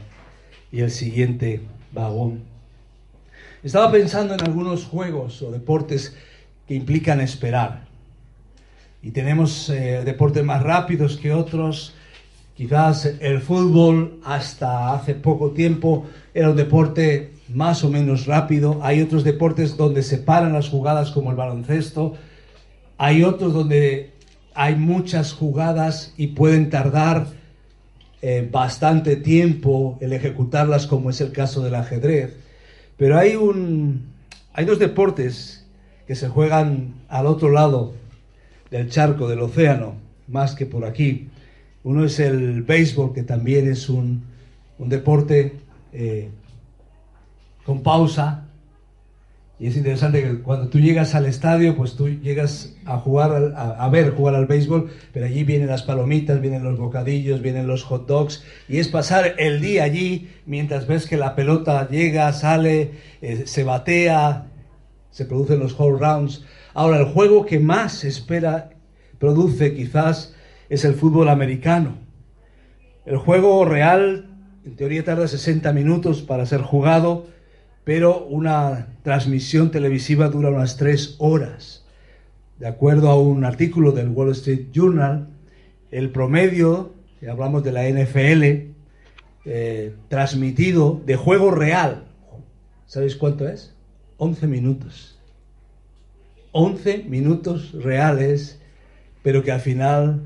y 0.72 0.82
el 0.82 0.92
siguiente 0.92 1.62
vagón. 1.92 2.44
Estaba 3.64 3.92
pensando 3.92 4.34
en 4.34 4.42
algunos 4.42 4.86
juegos 4.86 5.42
o 5.42 5.52
deportes 5.52 6.16
que 6.68 6.76
implican 6.76 7.22
esperar. 7.22 7.86
Y 9.04 9.12
tenemos 9.12 9.70
eh, 9.70 10.04
deportes 10.06 10.44
más 10.44 10.62
rápidos 10.62 11.18
que 11.18 11.34
otros. 11.34 11.96
Quizás 12.56 13.06
el 13.20 13.42
fútbol 13.42 14.20
hasta 14.24 14.94
hace 14.94 15.16
poco 15.16 15.52
tiempo 15.52 16.06
era 16.34 16.52
un 16.52 16.56
deporte 16.56 17.34
más 17.50 17.84
o 17.84 17.90
menos 17.90 18.26
rápido. 18.26 18.80
Hay 18.84 19.02
otros 19.02 19.24
deportes 19.24 19.78
donde 19.78 20.04
se 20.04 20.18
paran 20.18 20.54
las 20.54 20.70
jugadas 20.70 21.12
como 21.12 21.32
el 21.32 21.38
baloncesto, 21.38 22.16
hay 23.04 23.24
otros 23.24 23.52
donde 23.52 24.12
hay 24.54 24.76
muchas 24.76 25.34
jugadas 25.34 26.14
y 26.18 26.28
pueden 26.28 26.70
tardar 26.70 27.26
eh, 28.22 28.48
bastante 28.52 29.16
tiempo 29.16 29.98
el 30.02 30.14
ejecutarlas, 30.14 30.86
como 30.86 31.10
es 31.10 31.20
el 31.20 31.32
caso 31.32 31.64
del 31.64 31.74
ajedrez. 31.74 32.38
Pero 32.98 33.18
hay, 33.18 33.36
un, 33.36 34.06
hay 34.54 34.66
dos 34.66 34.78
deportes 34.78 35.66
que 36.06 36.14
se 36.14 36.30
juegan 36.30 36.94
al 37.10 37.26
otro 37.26 37.50
lado 37.50 37.96
del 38.70 38.88
charco, 38.92 39.28
del 39.28 39.40
océano, 39.40 39.96
más 40.28 40.54
que 40.54 40.68
por 40.68 40.86
aquí. 40.86 41.28
Uno 41.84 42.06
es 42.06 42.20
el 42.20 42.62
béisbol, 42.62 43.16
que 43.16 43.24
también 43.24 43.68
es 43.68 43.90
un, 43.90 44.26
deporte 44.78 45.54
eh, 45.92 46.30
con 47.66 47.82
pausa, 47.82 48.46
y 49.62 49.68
es 49.68 49.78
interesante 49.78 50.24
que 50.24 50.40
cuando 50.40 50.70
tú 50.70 50.80
llegas 50.80 51.14
al 51.14 51.28
estadio, 51.28 51.78
pues 51.78 51.96
tú 51.96 52.10
llegas 52.10 52.74
a 52.84 52.98
jugar, 52.98 53.54
a, 53.56 53.88
ver 53.90 54.10
jugar 54.10 54.34
al 54.34 54.48
béisbol, 54.48 54.90
pero 55.14 55.28
allí 55.28 55.44
vienen 55.44 55.68
las 55.68 55.84
palomitas, 55.84 56.42
vienen 56.42 56.64
los 56.64 56.80
bocadillos, 56.80 57.44
vienen 57.44 57.68
los 57.68 57.84
hot 57.84 58.08
dogs, 58.08 58.44
y 58.68 58.80
es 58.80 58.88
pasar 58.88 59.36
el 59.38 59.62
día 59.62 59.84
allí 59.84 60.32
mientras 60.48 60.88
ves 60.88 61.06
que 61.06 61.16
la 61.16 61.36
pelota 61.36 61.88
llega, 61.88 62.34
sale, 62.34 62.94
eh, 63.22 63.44
se 63.46 63.64
batea, 63.64 64.48
se 65.12 65.26
producen 65.26 65.60
los 65.60 65.80
whole 65.80 66.00
rounds. 66.00 66.44
Ahora, 66.74 66.98
el 66.98 67.06
juego 67.06 67.46
que 67.46 67.60
más 67.60 68.04
espera, 68.04 68.72
produce 69.20 69.76
quizás, 69.76 70.34
es 70.70 70.86
el 70.86 70.96
fútbol 70.96 71.30
americano. 71.30 72.00
El 73.06 73.18
juego 73.18 73.64
real, 73.64 74.28
en 74.66 74.76
teoría, 74.76 75.04
tarda 75.04 75.28
60 75.28 75.72
minutos 75.72 76.24
para 76.24 76.48
ser 76.48 76.62
jugado 76.62 77.28
pero 77.84 78.26
una 78.26 78.88
transmisión 79.04 79.72
televisiva 79.72 80.30
dura 80.30 80.50
unas 80.50 80.78
tres 80.78 81.16
horas. 81.18 81.86
De 82.60 82.68
acuerdo 82.68 83.10
a 83.10 83.20
un 83.20 83.44
artículo 83.44 83.92
del 83.92 84.10
Wall 84.10 84.32
Street 84.32 84.68
Journal, 84.72 85.30
el 85.90 86.12
promedio, 86.12 86.94
si 87.20 87.28
hablamos 87.28 87.64
de 87.64 87.72
la 87.72 87.88
NFL, 87.88 88.72
eh, 89.46 89.96
transmitido 90.08 91.02
de 91.06 91.16
juego 91.16 91.50
real, 91.52 92.06
¿sabéis 92.86 93.16
cuánto 93.16 93.48
es? 93.48 93.74
11 94.18 94.48
minutos. 94.48 95.20
11 96.52 97.06
minutos 97.08 97.72
reales, 97.74 98.60
pero 99.24 99.44
que 99.44 99.52
al 99.52 99.62
final 99.62 100.22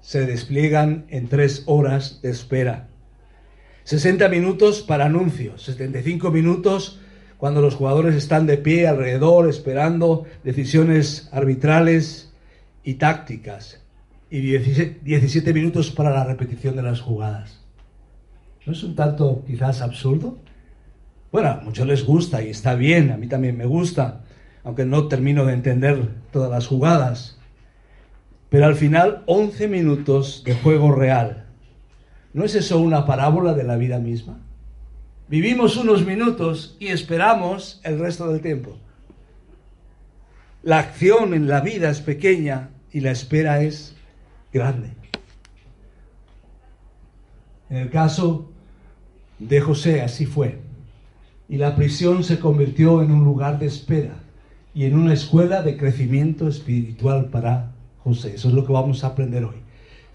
se 0.00 0.26
despliegan 0.26 1.04
en 1.08 1.28
tres 1.28 1.62
horas 1.66 2.20
de 2.22 2.30
espera. 2.30 2.88
60 3.86 4.28
minutos 4.30 4.82
para 4.82 5.04
anuncios, 5.04 5.62
75 5.62 6.32
minutos 6.32 6.98
cuando 7.38 7.62
los 7.62 7.76
jugadores 7.76 8.16
están 8.16 8.44
de 8.44 8.58
pie 8.58 8.88
alrededor 8.88 9.48
esperando 9.48 10.24
decisiones 10.42 11.28
arbitrales 11.30 12.32
y 12.82 12.94
tácticas, 12.94 13.80
y 14.28 14.40
17, 14.40 15.54
minutos 15.54 15.92
para 15.92 16.10
la 16.10 16.24
repetición 16.24 16.74
de 16.74 16.82
las 16.82 17.00
jugadas. 17.00 17.64
¿No 18.66 18.72
es 18.72 18.82
un 18.82 18.96
tanto 18.96 19.44
quizás 19.46 19.80
absurdo? 19.82 20.36
Bueno, 21.30 21.50
a 21.50 21.60
muchos 21.60 21.86
les 21.86 22.04
gusta 22.04 22.42
y 22.42 22.50
está 22.50 22.74
bien, 22.74 23.12
a 23.12 23.16
mí 23.16 23.28
también 23.28 23.56
me 23.56 23.66
gusta, 23.66 24.24
aunque 24.64 24.84
no 24.84 25.06
termino 25.06 25.44
de 25.44 25.52
entender 25.52 26.08
todas 26.32 26.50
las 26.50 26.66
jugadas. 26.66 27.38
Pero 28.48 28.66
al 28.66 28.74
final, 28.74 29.22
11 29.26 29.68
minutos 29.68 30.42
de 30.44 30.54
juego 30.56 30.90
real 30.90 31.45
¿No 32.36 32.44
es 32.44 32.54
eso 32.54 32.78
una 32.80 33.06
parábola 33.06 33.54
de 33.54 33.64
la 33.64 33.76
vida 33.76 33.98
misma? 33.98 34.38
Vivimos 35.26 35.78
unos 35.78 36.04
minutos 36.04 36.76
y 36.78 36.88
esperamos 36.88 37.80
el 37.82 37.98
resto 37.98 38.30
del 38.30 38.42
tiempo. 38.42 38.76
La 40.62 40.80
acción 40.80 41.32
en 41.32 41.48
la 41.48 41.62
vida 41.62 41.88
es 41.88 42.02
pequeña 42.02 42.68
y 42.92 43.00
la 43.00 43.12
espera 43.12 43.62
es 43.62 43.96
grande. 44.52 44.90
En 47.70 47.78
el 47.78 47.88
caso 47.88 48.50
de 49.38 49.62
José 49.62 50.02
así 50.02 50.26
fue. 50.26 50.58
Y 51.48 51.56
la 51.56 51.74
prisión 51.74 52.22
se 52.22 52.38
convirtió 52.38 53.02
en 53.02 53.12
un 53.12 53.24
lugar 53.24 53.58
de 53.58 53.64
espera 53.64 54.16
y 54.74 54.84
en 54.84 54.94
una 54.94 55.14
escuela 55.14 55.62
de 55.62 55.78
crecimiento 55.78 56.48
espiritual 56.48 57.30
para 57.30 57.72
José. 58.04 58.34
Eso 58.34 58.48
es 58.48 58.54
lo 58.54 58.66
que 58.66 58.74
vamos 58.74 59.04
a 59.04 59.06
aprender 59.06 59.42
hoy. 59.42 59.65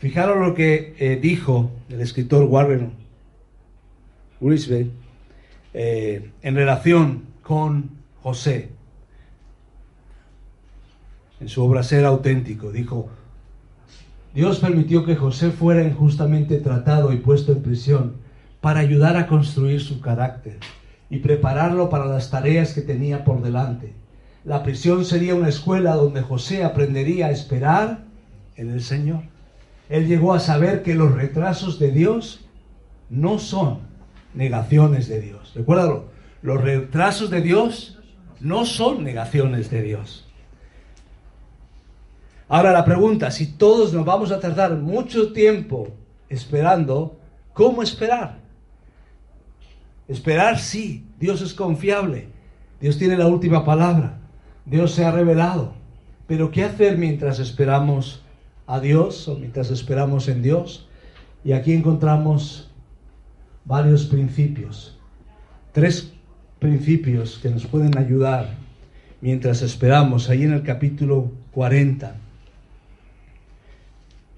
Fijaros 0.01 0.39
lo 0.39 0.55
que 0.55 0.95
eh, 0.97 1.19
dijo 1.21 1.69
el 1.87 2.01
escritor 2.01 2.45
Warren 2.45 2.93
Wiersbe 4.39 4.89
eh, 5.75 6.31
en 6.41 6.55
relación 6.55 7.25
con 7.43 7.91
José. 8.23 8.71
En 11.39 11.49
su 11.49 11.63
obra 11.63 11.83
Ser 11.83 12.05
auténtico, 12.05 12.71
dijo, 12.71 13.09
Dios 14.33 14.59
permitió 14.59 15.05
que 15.05 15.15
José 15.15 15.51
fuera 15.51 15.83
injustamente 15.83 16.57
tratado 16.57 17.13
y 17.13 17.17
puesto 17.17 17.51
en 17.51 17.61
prisión 17.61 18.13
para 18.59 18.79
ayudar 18.79 19.17
a 19.17 19.27
construir 19.27 19.81
su 19.81 20.01
carácter 20.01 20.57
y 21.11 21.19
prepararlo 21.19 21.91
para 21.91 22.07
las 22.07 22.31
tareas 22.31 22.73
que 22.73 22.81
tenía 22.81 23.23
por 23.23 23.43
delante. 23.43 23.93
La 24.45 24.63
prisión 24.63 25.05
sería 25.05 25.35
una 25.35 25.49
escuela 25.49 25.93
donde 25.93 26.23
José 26.23 26.63
aprendería 26.63 27.27
a 27.27 27.31
esperar 27.31 28.05
en 28.55 28.71
el 28.71 28.81
Señor. 28.81 29.29
Él 29.91 30.07
llegó 30.07 30.33
a 30.33 30.39
saber 30.39 30.83
que 30.83 30.95
los 30.95 31.13
retrasos 31.13 31.77
de 31.77 31.91
Dios 31.91 32.45
no 33.09 33.39
son 33.39 33.81
negaciones 34.33 35.09
de 35.09 35.19
Dios. 35.19 35.51
Recuérdalo, 35.53 36.05
los 36.41 36.61
retrasos 36.61 37.29
de 37.29 37.41
Dios 37.41 37.99
no 38.39 38.63
son 38.63 39.03
negaciones 39.03 39.69
de 39.69 39.81
Dios. 39.81 40.25
Ahora 42.47 42.71
la 42.71 42.85
pregunta, 42.85 43.31
si 43.31 43.47
todos 43.47 43.91
nos 43.91 44.05
vamos 44.05 44.31
a 44.31 44.39
tardar 44.39 44.77
mucho 44.77 45.33
tiempo 45.33 45.89
esperando, 46.29 47.19
¿cómo 47.51 47.83
esperar? 47.83 48.37
Esperar 50.07 50.57
sí, 50.57 51.05
Dios 51.19 51.41
es 51.41 51.53
confiable, 51.53 52.29
Dios 52.79 52.97
tiene 52.97 53.17
la 53.17 53.27
última 53.27 53.65
palabra, 53.65 54.19
Dios 54.65 54.93
se 54.93 55.03
ha 55.03 55.11
revelado, 55.11 55.73
pero 56.27 56.49
¿qué 56.49 56.63
hacer 56.63 56.97
mientras 56.97 57.39
esperamos 57.39 58.20
a 58.71 58.79
Dios 58.79 59.27
o 59.27 59.37
mientras 59.37 59.69
esperamos 59.69 60.29
en 60.29 60.41
Dios? 60.41 60.87
Y 61.43 61.51
aquí 61.51 61.73
encontramos 61.73 62.69
varios 63.65 64.05
principios, 64.05 64.97
tres 65.73 66.13
principios 66.59 67.37
que 67.41 67.49
nos 67.49 67.65
pueden 67.65 67.97
ayudar 67.97 68.55
mientras 69.19 69.61
esperamos, 69.61 70.29
ahí 70.29 70.43
en 70.43 70.53
el 70.53 70.63
capítulo 70.63 71.31
40. 71.51 72.15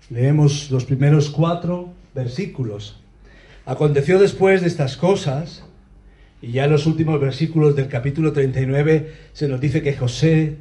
Leemos 0.09 0.71
los 0.71 0.85
primeros 0.85 1.29
cuatro 1.29 1.93
versículos. 2.15 2.99
Aconteció 3.65 4.19
después 4.19 4.61
de 4.61 4.67
estas 4.67 4.97
cosas, 4.97 5.63
y 6.41 6.51
ya 6.51 6.65
en 6.65 6.71
los 6.71 6.87
últimos 6.87 7.21
versículos 7.21 7.75
del 7.75 7.87
capítulo 7.87 8.33
39 8.33 9.13
se 9.31 9.47
nos 9.47 9.61
dice 9.61 9.81
que 9.81 9.95
José 9.95 10.57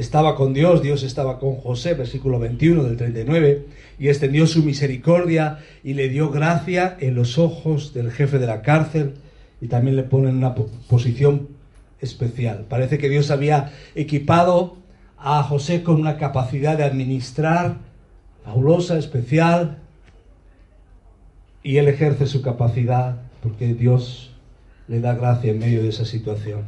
estaba 0.00 0.34
con 0.34 0.54
Dios, 0.54 0.82
Dios 0.82 1.02
estaba 1.02 1.38
con 1.38 1.56
José, 1.56 1.92
versículo 1.94 2.38
21 2.38 2.84
del 2.84 2.96
39, 2.96 3.66
y 3.98 4.08
extendió 4.08 4.46
su 4.46 4.62
misericordia 4.62 5.58
y 5.84 5.92
le 5.92 6.08
dio 6.08 6.30
gracia 6.30 6.96
en 7.00 7.14
los 7.14 7.36
ojos 7.36 7.92
del 7.92 8.10
jefe 8.10 8.38
de 8.38 8.46
la 8.46 8.62
cárcel, 8.62 9.14
y 9.60 9.66
también 9.66 9.96
le 9.96 10.02
pone 10.04 10.30
en 10.30 10.38
una 10.38 10.54
posición 10.54 11.48
especial. 12.00 12.64
Parece 12.66 12.96
que 12.96 13.10
Dios 13.10 13.30
había 13.30 13.72
equipado 13.94 14.78
a 15.18 15.42
José 15.42 15.82
con 15.82 16.00
una 16.00 16.16
capacidad 16.16 16.78
de 16.78 16.84
administrar 16.84 17.76
fabulosa, 18.42 18.96
especial, 18.96 19.80
y 21.62 21.76
él 21.76 21.88
ejerce 21.88 22.26
su 22.26 22.40
capacidad 22.40 23.20
porque 23.42 23.74
Dios 23.74 24.30
le 24.88 25.00
da 25.00 25.14
gracia 25.14 25.50
en 25.50 25.58
medio 25.58 25.82
de 25.82 25.90
esa 25.90 26.06
situación. 26.06 26.64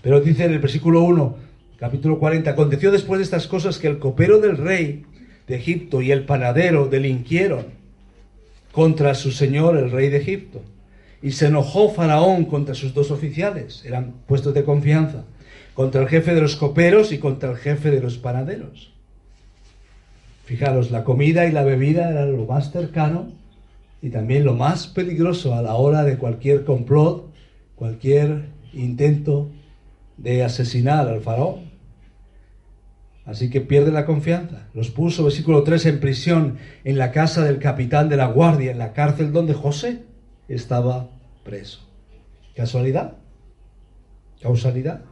Pero 0.00 0.22
dice 0.22 0.46
en 0.46 0.52
el 0.52 0.60
versículo 0.60 1.02
1, 1.02 1.49
capítulo 1.80 2.18
40, 2.18 2.50
aconteció 2.50 2.92
después 2.92 3.18
de 3.18 3.24
estas 3.24 3.46
cosas 3.46 3.78
que 3.78 3.88
el 3.88 3.98
copero 3.98 4.38
del 4.38 4.58
rey 4.58 5.06
de 5.48 5.56
Egipto 5.56 6.02
y 6.02 6.12
el 6.12 6.26
panadero 6.26 6.88
delinquieron 6.88 7.64
contra 8.70 9.14
su 9.14 9.32
señor, 9.32 9.78
el 9.78 9.90
rey 9.90 10.10
de 10.10 10.18
Egipto. 10.18 10.60
Y 11.22 11.32
se 11.32 11.46
enojó 11.46 11.90
Faraón 11.90 12.44
contra 12.44 12.74
sus 12.74 12.92
dos 12.92 13.10
oficiales, 13.10 13.82
eran 13.86 14.12
puestos 14.26 14.52
de 14.52 14.62
confianza, 14.62 15.24
contra 15.72 16.02
el 16.02 16.08
jefe 16.08 16.34
de 16.34 16.42
los 16.42 16.56
coperos 16.56 17.12
y 17.12 17.18
contra 17.18 17.50
el 17.50 17.56
jefe 17.56 17.90
de 17.90 18.02
los 18.02 18.18
panaderos. 18.18 18.92
Fijaros, 20.44 20.90
la 20.90 21.02
comida 21.02 21.46
y 21.46 21.52
la 21.52 21.64
bebida 21.64 22.10
eran 22.10 22.36
lo 22.36 22.44
más 22.44 22.72
cercano 22.72 23.28
y 24.02 24.10
también 24.10 24.44
lo 24.44 24.54
más 24.54 24.86
peligroso 24.86 25.54
a 25.54 25.62
la 25.62 25.74
hora 25.74 26.04
de 26.04 26.18
cualquier 26.18 26.64
complot, 26.64 27.32
cualquier 27.74 28.48
intento 28.74 29.48
de 30.18 30.44
asesinar 30.44 31.08
al 31.08 31.22
faraón. 31.22 31.69
Así 33.30 33.48
que 33.48 33.60
pierde 33.60 33.92
la 33.92 34.06
confianza. 34.06 34.66
Los 34.74 34.90
puso, 34.90 35.22
versículo 35.22 35.62
3, 35.62 35.86
en 35.86 36.00
prisión 36.00 36.58
en 36.82 36.98
la 36.98 37.12
casa 37.12 37.44
del 37.44 37.60
capitán 37.60 38.08
de 38.08 38.16
la 38.16 38.26
guardia, 38.26 38.72
en 38.72 38.78
la 38.78 38.92
cárcel 38.92 39.32
donde 39.32 39.54
José 39.54 40.02
estaba 40.48 41.10
preso. 41.44 41.88
¿Casualidad? 42.56 43.18
¿Causalidad? 44.42 45.02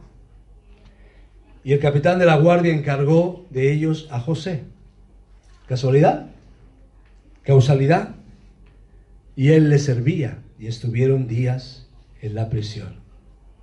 Y 1.63 1.71
el 1.71 1.79
capitán 1.79 2.19
de 2.19 2.25
la 2.25 2.35
guardia 2.35 2.73
encargó 2.73 3.45
de 3.51 3.71
ellos 3.71 4.09
a 4.11 4.19
José 4.19 4.63
¿Casualidad? 5.65 6.27
¿Causalidad? 7.43 8.15
Y 9.37 9.51
él 9.51 9.69
le 9.69 9.79
servía 9.79 10.39
y 10.59 10.67
estuvieron 10.67 11.25
días 11.25 11.87
en 12.21 12.35
la 12.35 12.49
prisión. 12.49 12.95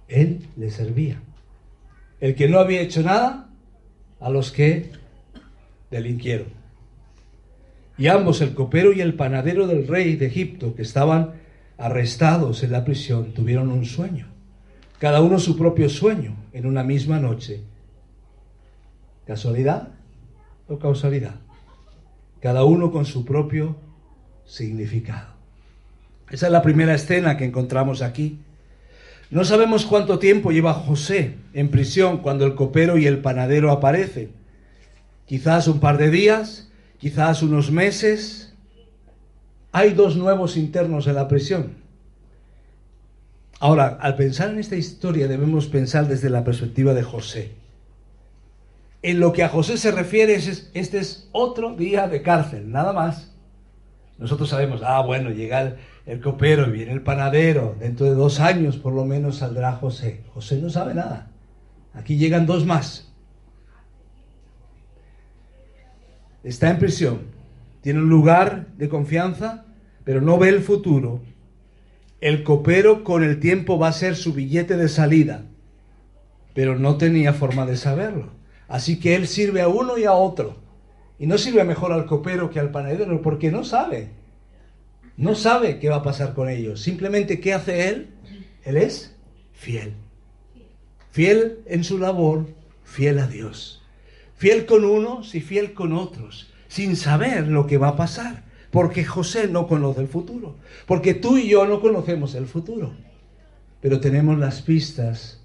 Él 0.09 0.47
le 0.57 0.71
servía. 0.71 1.21
El 2.21 2.35
que 2.37 2.49
no 2.49 2.59
había 2.59 2.81
hecho 2.81 3.03
nada 3.03 3.46
a 4.21 4.31
los 4.31 4.53
que 4.53 4.91
delinquieron. 5.91 6.49
Y 7.99 8.09
ambos, 8.09 8.41
el 8.41 8.55
copero 8.55 8.93
y 8.93 9.01
el 9.01 9.15
panadero 9.15 9.67
del 9.67 9.87
rey 9.87 10.17
de 10.17 10.27
Egipto, 10.27 10.75
que 10.75 10.83
estaban 10.83 11.35
arrestados 11.79 12.63
en 12.63 12.73
la 12.73 12.85
prisión, 12.85 13.33
tuvieron 13.33 13.71
un 13.71 13.85
sueño. 13.87 14.27
Cada 14.99 15.23
uno 15.23 15.39
su 15.39 15.57
propio 15.57 15.89
sueño 15.89 16.37
en 16.53 16.67
una 16.67 16.83
misma 16.83 17.19
noche. 17.21 17.63
¿Casualidad 19.27 19.89
o 20.69 20.79
causalidad? 20.79 21.37
cada 22.47 22.65
uno 22.65 22.93
con 22.93 23.05
su 23.07 23.25
propio 23.25 23.77
significado. 24.45 25.35
Esa 26.31 26.47
es 26.47 26.53
la 26.53 26.63
primera 26.63 26.95
escena 26.95 27.37
que 27.37 27.45
encontramos 27.45 28.03
aquí. 28.03 28.39
No 29.31 29.45
sabemos 29.45 29.87
cuánto 29.87 30.19
tiempo 30.19 30.53
lleva 30.53 30.75
José 30.75 31.37
en 31.53 31.71
prisión 31.71 32.19
cuando 32.19 32.47
el 32.47 32.55
copero 32.55 32.97
y 32.97 33.07
el 33.07 33.19
panadero 33.19 33.71
aparecen. 33.71 34.31
Quizás 35.27 35.67
un 35.67 35.81
par 35.81 35.99
de 35.99 36.11
días, 36.11 36.71
quizás 36.99 37.43
unos 37.43 37.71
meses. 37.71 38.55
Hay 39.73 39.93
dos 39.93 40.17
nuevos 40.17 40.57
internos 40.57 41.07
en 41.07 41.15
la 41.17 41.29
prisión. 41.29 41.75
Ahora, 43.59 43.99
al 44.01 44.17
pensar 44.17 44.51
en 44.51 44.59
esta 44.59 44.77
historia 44.77 45.29
debemos 45.29 45.67
pensar 45.67 46.07
desde 46.07 46.31
la 46.31 46.45
perspectiva 46.45 46.95
de 46.95 47.03
José 47.03 47.67
en 49.07 49.21
lo 49.21 49.33
que 49.33 49.45
a 49.45 49.49
José 49.49 49.79
se 49.79 49.93
refiere, 49.93 50.35
es, 50.35 50.69
este 50.75 50.99
es 50.99 51.29
otro 51.31 51.77
día 51.77 52.09
de 52.09 52.23
cárcel, 52.23 52.73
nada 52.73 52.93
más. 52.93 53.31
Nosotros 54.19 54.49
sabemos, 54.49 54.83
ah, 54.85 55.03
bueno, 55.03 55.31
llega 55.31 55.77
el, 56.07 56.21
copero 56.21 56.69
y 56.69 56.73
viene 56.73 56.93
el 56.93 57.03
panadero, 57.03 57.77
dentro 57.79 58.07
de 58.07 58.15
dos 58.15 58.41
años 58.41 58.77
por 58.77 58.95
lo 58.95 59.05
menos 59.05 59.37
saldrá 59.39 59.73
José. 59.73 60.23
José 60.33 60.61
no 60.61 60.71
sabe 60.71 60.95
nada. 60.95 61.31
Aquí 61.93 62.17
llegan 62.17 62.47
dos 62.47 62.65
más. 62.65 63.13
Está 66.43 66.71
en 66.71 66.79
prisión, 66.79 67.23
tiene 67.81 67.99
un 68.01 68.09
lugar 68.09 68.69
de 68.77 68.89
confianza, 68.89 69.65
pero 70.05 70.21
no 70.21 70.39
ve 70.39 70.49
el 70.49 70.63
futuro. 70.63 71.21
El 72.21 72.45
copero 72.45 73.05
con 73.05 73.23
el 73.23 73.41
tiempo 73.41 73.79
va 73.79 73.89
a 73.89 73.93
ser 73.93 74.17
su 74.17 74.33
billete 74.33 74.77
de 74.77 74.89
salida, 74.89 75.45
pero 76.55 76.79
no 76.79 76.97
tenía 76.97 77.33
forma 77.33 77.67
de 77.67 77.77
saberlo. 77.77 78.31
Así 78.69 78.99
que 78.99 79.15
él 79.15 79.27
sirve 79.27 79.61
a 79.61 79.69
uno 79.69 79.99
y 79.99 80.05
a 80.05 80.13
otro. 80.13 80.66
Y 81.19 81.27
no 81.27 81.39
sirve 81.39 81.65
mejor 81.65 81.93
al 81.93 82.07
copero 82.07 82.51
que 82.51 82.61
al 82.61 82.71
panadero 82.71 83.23
porque 83.23 83.51
no 83.51 83.65
sabe. 83.65 84.11
No 85.17 85.35
sabe 85.35 85.79
qué 85.79 85.89
va 85.89 85.97
a 85.97 86.03
pasar 86.03 86.35
con 86.35 86.49
ellos. 86.49 86.83
Simplemente, 86.83 87.41
¿qué 87.41 87.55
hace 87.55 87.89
él? 87.89 88.11
Él 88.65 88.77
es 88.77 89.15
fiel. 89.55 89.95
Fiel 91.11 91.61
en 91.67 91.85
su 91.85 91.99
labor, 91.99 92.47
fiel 92.85 93.19
a 93.19 93.27
Dios. 93.27 93.83
Fiel 94.37 94.67
con 94.67 94.85
unos 94.85 95.35
y 95.35 95.41
fiel 95.41 95.73
con 95.73 95.95
otros, 95.95 96.53
sin 96.69 96.95
saber 96.97 97.49
lo 97.49 97.67
que 97.67 97.79
va 97.79 97.89
a 97.89 97.97
pasar. 97.97 98.45
Porque 98.71 99.05
José 99.05 99.49
no 99.49 99.67
conoce 99.67 100.03
el 100.03 100.09
futuro. 100.09 100.57
Porque 100.85 101.15
tú 101.15 101.39
y 101.39 101.49
yo 101.49 101.67
no 101.67 101.81
conocemos 101.81 102.35
el 102.35 102.47
futuro. 102.47 102.93
Pero 103.81 104.01
tenemos 104.01 104.39
las 104.39 104.61
pistas 104.61 105.41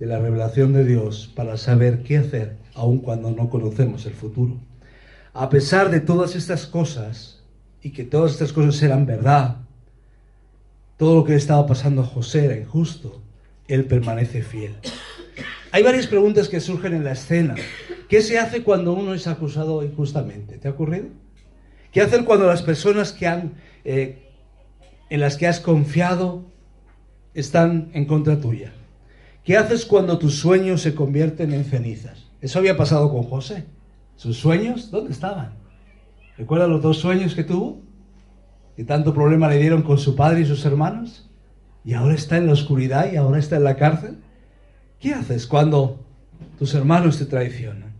de 0.00 0.06
la 0.06 0.18
revelación 0.18 0.72
de 0.72 0.84
Dios 0.84 1.30
para 1.36 1.58
saber 1.58 2.02
qué 2.02 2.16
hacer, 2.16 2.56
aun 2.74 2.98
cuando 2.98 3.30
no 3.30 3.50
conocemos 3.50 4.06
el 4.06 4.14
futuro. 4.14 4.56
a 5.32 5.48
pesar 5.48 5.90
de 5.90 6.00
todas 6.00 6.34
estas 6.34 6.66
cosas, 6.66 7.44
y 7.82 7.90
que 7.90 8.02
todas 8.02 8.32
estas 8.32 8.52
cosas 8.52 8.82
eran 8.82 9.06
verdad, 9.06 9.58
todo 10.96 11.14
lo 11.14 11.24
que 11.24 11.32
le 11.32 11.38
estaba 11.38 11.66
pasando 11.66 12.02
a 12.02 12.06
José 12.06 12.46
era 12.46 12.56
injusto, 12.56 13.22
él 13.68 13.84
permanece 13.84 14.42
fiel. 14.42 14.74
Hay 15.70 15.84
varias 15.84 16.08
preguntas 16.08 16.48
que 16.48 16.60
surgen 16.60 16.94
en 16.94 17.04
la 17.04 17.12
escena. 17.12 17.54
¿Qué 18.08 18.22
se 18.22 18.38
hace 18.38 18.64
cuando 18.64 18.92
uno 18.92 19.14
es 19.14 19.28
acusado 19.28 19.84
injustamente? 19.84 20.58
¿Te 20.58 20.66
ha 20.66 20.72
ocurrido? 20.72 21.06
¿Qué 21.92 22.00
hacer 22.00 22.24
cuando 22.24 22.46
las 22.46 22.62
personas 22.62 23.12
que 23.12 23.28
han, 23.28 23.52
eh, 23.84 24.30
en 25.10 25.20
las 25.20 25.36
que 25.36 25.46
has 25.46 25.60
confiado 25.60 26.44
están 27.34 27.90
en 27.94 28.06
contra 28.06 28.40
tuya? 28.40 28.72
¿Qué 29.44 29.56
haces 29.56 29.86
cuando 29.86 30.18
tus 30.18 30.36
sueños 30.36 30.82
se 30.82 30.94
convierten 30.94 31.52
en 31.52 31.64
cenizas? 31.64 32.30
Eso 32.40 32.58
había 32.58 32.76
pasado 32.76 33.10
con 33.10 33.22
José. 33.22 33.64
¿Sus 34.16 34.36
sueños 34.36 34.90
dónde 34.90 35.12
estaban? 35.12 35.54
¿Recuerda 36.36 36.66
los 36.66 36.82
dos 36.82 36.98
sueños 36.98 37.34
que 37.34 37.44
tuvo? 37.44 37.80
Que 38.76 38.84
tanto 38.84 39.14
problema 39.14 39.48
le 39.48 39.58
dieron 39.58 39.82
con 39.82 39.98
su 39.98 40.14
padre 40.14 40.40
y 40.40 40.46
sus 40.46 40.64
hermanos. 40.64 41.28
Y 41.84 41.94
ahora 41.94 42.14
está 42.14 42.36
en 42.36 42.46
la 42.46 42.52
oscuridad 42.52 43.10
y 43.12 43.16
ahora 43.16 43.38
está 43.38 43.56
en 43.56 43.64
la 43.64 43.76
cárcel. 43.76 44.18
¿Qué 44.98 45.14
haces 45.14 45.46
cuando 45.46 46.04
tus 46.58 46.74
hermanos 46.74 47.18
te 47.18 47.24
traicionan? 47.24 47.92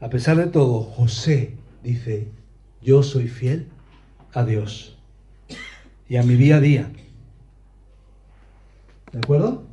A 0.00 0.08
pesar 0.08 0.36
de 0.36 0.46
todo, 0.46 0.82
José 0.82 1.56
dice, 1.82 2.28
yo 2.80 3.02
soy 3.02 3.28
fiel 3.28 3.68
a 4.32 4.44
Dios 4.44 4.96
y 6.08 6.16
a 6.16 6.22
mi 6.22 6.34
día 6.34 6.56
a 6.56 6.60
día. 6.60 6.90
¿De 9.12 9.18
acuerdo? 9.18 9.64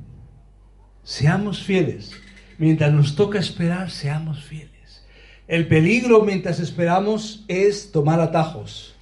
Seamos 1.10 1.63
fieles. 1.63 2.12
Mientras 2.60 2.93
nos 2.93 3.15
toca 3.15 3.39
esperar, 3.39 3.89
seamos 3.89 4.43
fieles. 4.43 5.04
El 5.48 5.67
peligro 5.67 6.22
mientras 6.22 6.60
esperamos 6.60 7.45
es 7.48 7.91
tomar 7.91 8.19
atajos. 8.22 8.95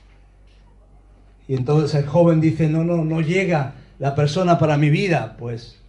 Y 1.50 1.56
entonces 1.56 1.94
el 1.96 2.08
joven 2.08 2.40
dice, 2.40 2.70
no, 2.70 2.86
no, 2.86 3.04
no 3.04 3.20
llega 3.20 3.74
la 4.00 4.16
persona 4.16 4.58
para 4.58 4.78
mi 4.78 4.90
vida, 4.90 5.36
pues 5.38 5.82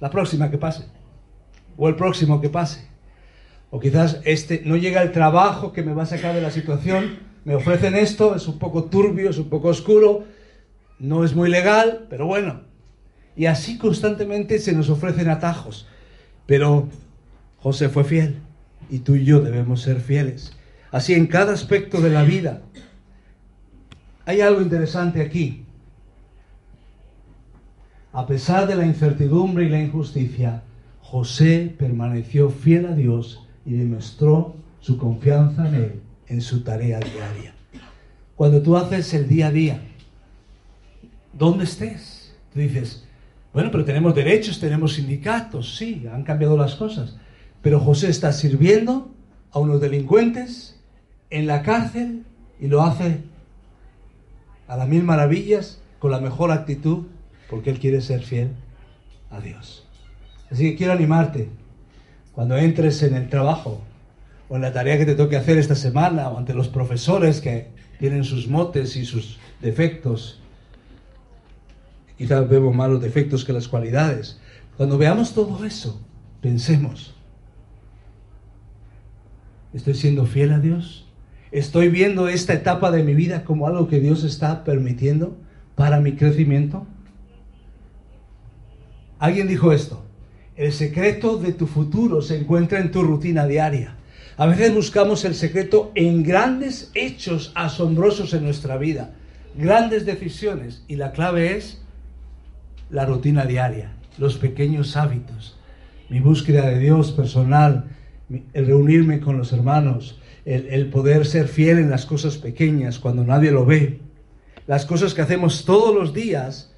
la 0.00 0.08
próxima 0.08 0.50
que 0.50 0.56
pase. 0.56 0.84
O 1.76 1.90
el 1.90 1.96
próximo 1.96 2.40
que 2.40 2.48
pase. 2.48 2.86
O 3.70 3.80
quizás 3.80 4.22
este 4.24 4.62
no 4.64 4.78
llega 4.78 5.02
el 5.02 5.12
trabajo 5.12 5.74
que 5.74 5.82
me 5.82 5.92
va 5.92 6.04
a 6.04 6.06
sacar 6.06 6.34
de 6.34 6.40
la 6.40 6.50
situación. 6.50 7.18
Me 7.44 7.54
ofrecen 7.54 7.94
esto, 7.96 8.34
es 8.34 8.48
un 8.48 8.58
poco 8.58 8.84
turbio, 8.84 9.28
es 9.28 9.36
un 9.36 9.50
poco 9.50 9.68
oscuro, 9.68 10.24
no 10.98 11.22
es 11.22 11.34
muy 11.34 11.50
legal, 11.50 12.06
pero 12.08 12.24
bueno. 12.24 12.71
Y 13.36 13.46
así 13.46 13.78
constantemente 13.78 14.58
se 14.58 14.72
nos 14.72 14.90
ofrecen 14.90 15.28
atajos. 15.28 15.86
Pero 16.46 16.88
José 17.58 17.88
fue 17.88 18.04
fiel 18.04 18.36
y 18.90 18.98
tú 18.98 19.14
y 19.14 19.24
yo 19.24 19.40
debemos 19.40 19.82
ser 19.82 20.00
fieles. 20.00 20.52
Así 20.90 21.14
en 21.14 21.26
cada 21.26 21.52
aspecto 21.52 22.00
de 22.00 22.10
la 22.10 22.22
vida. 22.22 22.62
Hay 24.26 24.40
algo 24.40 24.60
interesante 24.60 25.20
aquí. 25.20 25.64
A 28.12 28.26
pesar 28.26 28.66
de 28.66 28.74
la 28.74 28.84
incertidumbre 28.84 29.64
y 29.64 29.70
la 29.70 29.80
injusticia, 29.80 30.62
José 31.00 31.74
permaneció 31.78 32.50
fiel 32.50 32.86
a 32.86 32.94
Dios 32.94 33.46
y 33.64 33.72
demostró 33.72 34.54
su 34.80 34.98
confianza 34.98 35.68
en 35.68 35.74
Él 35.74 36.02
en 36.32 36.40
su 36.40 36.62
tarea 36.62 36.98
diaria. 36.98 37.54
Cuando 38.36 38.62
tú 38.62 38.76
haces 38.76 39.12
el 39.12 39.28
día 39.28 39.48
a 39.48 39.52
día, 39.52 39.80
¿dónde 41.32 41.64
estés? 41.64 42.34
Tú 42.52 42.60
dices, 42.60 43.06
bueno, 43.52 43.70
pero 43.70 43.84
tenemos 43.84 44.14
derechos, 44.14 44.60
tenemos 44.60 44.94
sindicatos, 44.94 45.76
sí, 45.76 46.06
han 46.12 46.22
cambiado 46.22 46.56
las 46.56 46.74
cosas. 46.74 47.16
Pero 47.60 47.80
José 47.80 48.08
está 48.08 48.32
sirviendo 48.32 49.10
a 49.50 49.58
unos 49.58 49.80
delincuentes 49.80 50.80
en 51.30 51.46
la 51.46 51.62
cárcel 51.62 52.24
y 52.58 52.68
lo 52.68 52.82
hace 52.82 53.18
a 54.68 54.76
las 54.76 54.88
mil 54.88 55.02
maravillas, 55.02 55.80
con 55.98 56.10
la 56.10 56.20
mejor 56.20 56.50
actitud, 56.50 57.04
porque 57.48 57.70
él 57.70 57.78
quiere 57.78 58.00
ser 58.00 58.22
fiel 58.22 58.52
a 59.30 59.40
Dios. 59.40 59.86
Así 60.50 60.70
que 60.70 60.76
quiero 60.76 60.92
animarte, 60.92 61.48
cuando 62.32 62.56
entres 62.56 63.02
en 63.02 63.14
el 63.14 63.28
trabajo 63.28 63.82
o 64.48 64.56
en 64.56 64.62
la 64.62 64.72
tarea 64.72 64.98
que 64.98 65.06
te 65.06 65.14
toque 65.14 65.36
hacer 65.36 65.58
esta 65.58 65.74
semana 65.74 66.28
o 66.30 66.38
ante 66.38 66.54
los 66.54 66.68
profesores 66.68 67.40
que 67.40 67.68
tienen 67.98 68.24
sus 68.24 68.48
motes 68.48 68.96
y 68.96 69.04
sus 69.04 69.38
defectos, 69.60 70.41
quizás 72.16 72.48
vemos 72.48 72.74
más 72.74 72.90
los 72.90 73.00
defectos 73.00 73.44
que 73.44 73.52
las 73.52 73.68
cualidades. 73.68 74.38
Cuando 74.76 74.98
veamos 74.98 75.34
todo 75.34 75.64
eso, 75.64 76.00
pensemos, 76.40 77.14
¿estoy 79.72 79.94
siendo 79.94 80.26
fiel 80.26 80.52
a 80.52 80.58
Dios? 80.58 81.06
¿Estoy 81.50 81.88
viendo 81.88 82.28
esta 82.28 82.54
etapa 82.54 82.90
de 82.90 83.02
mi 83.02 83.14
vida 83.14 83.44
como 83.44 83.66
algo 83.66 83.86
que 83.86 84.00
Dios 84.00 84.24
está 84.24 84.64
permitiendo 84.64 85.36
para 85.74 86.00
mi 86.00 86.12
crecimiento? 86.12 86.86
Alguien 89.18 89.48
dijo 89.48 89.72
esto, 89.72 90.02
el 90.56 90.72
secreto 90.72 91.36
de 91.36 91.52
tu 91.52 91.66
futuro 91.66 92.22
se 92.22 92.38
encuentra 92.38 92.80
en 92.80 92.90
tu 92.90 93.02
rutina 93.02 93.46
diaria. 93.46 93.96
A 94.38 94.46
veces 94.46 94.74
buscamos 94.74 95.24
el 95.24 95.34
secreto 95.34 95.92
en 95.94 96.22
grandes 96.22 96.90
hechos 96.94 97.52
asombrosos 97.54 98.32
en 98.32 98.44
nuestra 98.44 98.78
vida, 98.78 99.14
grandes 99.54 100.06
decisiones, 100.06 100.84
y 100.88 100.96
la 100.96 101.12
clave 101.12 101.56
es 101.56 101.81
la 102.92 103.06
rutina 103.06 103.46
diaria, 103.46 103.90
los 104.18 104.36
pequeños 104.36 104.96
hábitos, 104.96 105.58
mi 106.10 106.20
búsqueda 106.20 106.68
de 106.68 106.78
Dios 106.78 107.10
personal, 107.10 107.86
el 108.52 108.66
reunirme 108.66 109.18
con 109.20 109.38
los 109.38 109.52
hermanos, 109.52 110.20
el, 110.44 110.90
poder 110.90 111.24
ser 111.24 111.48
fiel 111.48 111.78
en 111.78 111.90
las 111.90 112.04
cosas 112.04 112.36
pequeñas 112.36 112.98
cuando 112.98 113.24
nadie 113.24 113.50
lo 113.50 113.64
ve. 113.64 114.00
Las 114.66 114.84
cosas 114.84 115.14
que 115.14 115.22
hacemos 115.22 115.64
todos 115.64 115.94
los 115.94 116.12
días 116.12 116.74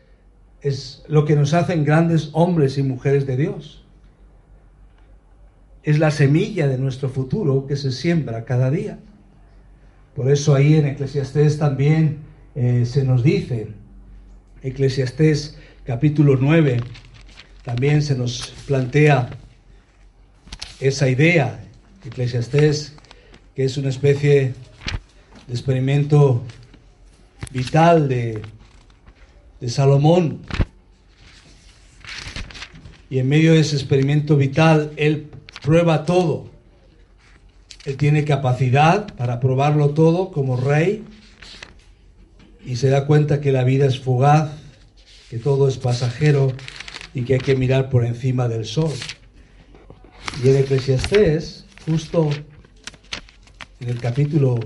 es 0.63 1.03
lo 1.09 1.25
que 1.25 1.35
nos 1.35 1.53
hacen 1.53 1.85
grandes 1.85 2.31
hombres 2.33 2.79
y 2.79 2.83
mujeres 2.83 3.27
de 3.27 3.37
Dios. 3.37 3.85
Es 5.83 5.99
la 5.99 6.13
semilla 6.13 6.69
de 6.69 6.79
nuestro 6.79 7.09
futuro 7.09 7.67
que 7.67 7.77
se 7.77 7.91
siembra 7.91 8.45
cada 8.45 8.71
día. 8.71 8.99
Por 10.15 10.31
eso 10.31 10.55
ahí 10.55 10.75
en 10.75 10.87
Eclesiastés 10.87 11.59
también 11.59 12.19
eh, 12.55 12.85
se 12.87 13.05
nos 13.05 13.25
dice, 13.25 13.69
Eclesiastés 14.63 15.59
capítulo 15.85 16.37
9, 16.41 16.79
también 17.63 18.03
se 18.03 18.17
nos 18.17 18.55
plantea 18.67 19.31
esa 20.81 21.09
idea, 21.09 21.61
Eclesiastés 22.05 22.95
que 23.55 23.65
es 23.65 23.77
una 23.77 23.91
especie 23.91 24.55
de 25.47 25.53
experimento 25.53 26.43
vital 27.51 28.09
de, 28.09 28.43
de 29.61 29.69
Salomón. 29.69 30.41
Y 33.11 33.19
en 33.19 33.29
medio 33.29 33.53
de 33.53 33.61
ese 33.61 33.77
experimento 33.77 34.37
vital, 34.37 34.93
él 34.97 35.29
prueba 35.63 36.05
todo. 36.05 36.51
Él 37.85 37.97
tiene 37.97 38.25
capacidad 38.25 39.15
para 39.15 39.39
probarlo 39.39 39.91
todo 39.91 40.33
como 40.33 40.57
rey 40.57 41.05
y 42.65 42.77
se 42.77 42.89
da 42.89 43.07
cuenta 43.07 43.41
que 43.41 43.53
la 43.53 43.63
vida 43.63 43.87
es 43.87 44.01
fugaz, 44.01 44.64
que 45.35 45.41
todo 45.41 45.67
es 45.67 45.79
pasajero 45.79 46.53
y 47.13 47.25
que 47.25 47.35
hay 47.35 47.41
que 47.41 47.57
mirar 47.57 47.91
por 47.91 48.05
encima 48.05 48.47
del 48.47 48.65
sol. 48.65 48.93
Y 50.41 50.49
en 50.49 50.59
Eclesiastés, 50.59 51.65
justo 51.85 52.31
en 53.81 53.89
el 53.89 53.99
capítulo 53.99 54.61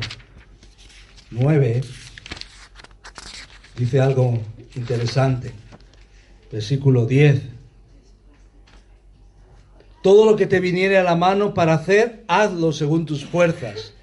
9 1.30 1.80
dice 3.78 3.98
algo 3.98 4.38
interesante. 4.76 5.52
Versículo 6.52 7.06
10. 7.06 7.40
Todo 10.02 10.30
lo 10.30 10.36
que 10.36 10.46
te 10.46 10.60
viniere 10.60 10.98
a 10.98 11.02
la 11.02 11.16
mano 11.16 11.54
para 11.54 11.72
hacer, 11.72 12.24
hazlo 12.28 12.72
según 12.72 13.06
tus 13.06 13.24
fuerzas. 13.24 13.94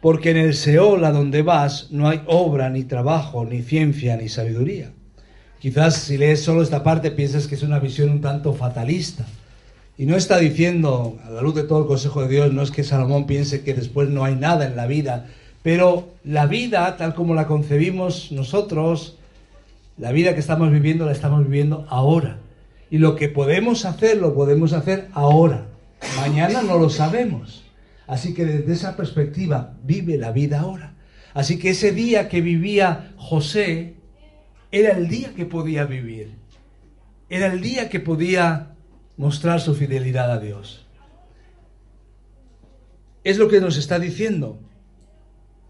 Porque 0.00 0.30
en 0.30 0.38
el 0.38 0.54
Seol 0.54 1.04
a 1.04 1.12
donde 1.12 1.42
vas 1.42 1.92
no 1.92 2.08
hay 2.08 2.20
obra, 2.26 2.68
ni 2.68 2.82
trabajo, 2.82 3.44
ni 3.44 3.62
ciencia, 3.62 4.16
ni 4.16 4.28
sabiduría. 4.28 4.92
Quizás 5.60 5.96
si 5.96 6.16
lees 6.16 6.42
solo 6.42 6.62
esta 6.62 6.82
parte 6.82 7.10
piensas 7.10 7.46
que 7.46 7.54
es 7.54 7.62
una 7.62 7.78
visión 7.78 8.08
un 8.08 8.22
tanto 8.22 8.54
fatalista. 8.54 9.26
Y 9.98 10.06
no 10.06 10.16
está 10.16 10.38
diciendo, 10.38 11.18
a 11.26 11.30
la 11.30 11.42
luz 11.42 11.54
de 11.54 11.64
todo 11.64 11.80
el 11.80 11.86
consejo 11.86 12.22
de 12.22 12.28
Dios, 12.28 12.52
no 12.54 12.62
es 12.62 12.70
que 12.70 12.82
Salomón 12.82 13.26
piense 13.26 13.62
que 13.62 13.74
después 13.74 14.08
no 14.08 14.24
hay 14.24 14.36
nada 14.36 14.64
en 14.64 14.74
la 14.74 14.86
vida, 14.86 15.26
pero 15.62 16.08
la 16.24 16.46
vida, 16.46 16.96
tal 16.96 17.14
como 17.14 17.34
la 17.34 17.46
concebimos 17.46 18.32
nosotros, 18.32 19.18
la 19.98 20.12
vida 20.12 20.32
que 20.32 20.40
estamos 20.40 20.70
viviendo, 20.70 21.04
la 21.04 21.12
estamos 21.12 21.44
viviendo 21.44 21.86
ahora. 21.90 22.38
Y 22.90 22.96
lo 22.96 23.14
que 23.14 23.28
podemos 23.28 23.84
hacer, 23.84 24.16
lo 24.16 24.34
podemos 24.34 24.72
hacer 24.72 25.08
ahora. 25.12 25.66
Mañana 26.16 26.62
no 26.62 26.78
lo 26.78 26.88
sabemos. 26.88 27.64
Así 28.06 28.32
que 28.32 28.46
desde 28.46 28.72
esa 28.72 28.96
perspectiva, 28.96 29.74
vive 29.84 30.16
la 30.16 30.32
vida 30.32 30.60
ahora. 30.60 30.94
Así 31.34 31.58
que 31.58 31.70
ese 31.70 31.92
día 31.92 32.30
que 32.30 32.40
vivía 32.40 33.12
José, 33.18 33.99
era 34.72 34.96
el 34.96 35.08
día 35.08 35.34
que 35.34 35.46
podía 35.46 35.84
vivir. 35.84 36.32
Era 37.28 37.46
el 37.46 37.60
día 37.60 37.88
que 37.88 38.00
podía 38.00 38.74
mostrar 39.16 39.60
su 39.60 39.74
fidelidad 39.74 40.30
a 40.30 40.38
Dios. 40.38 40.86
es 43.22 43.36
lo 43.36 43.48
que 43.48 43.60
nos 43.60 43.76
está 43.76 43.98
diciendo 43.98 44.58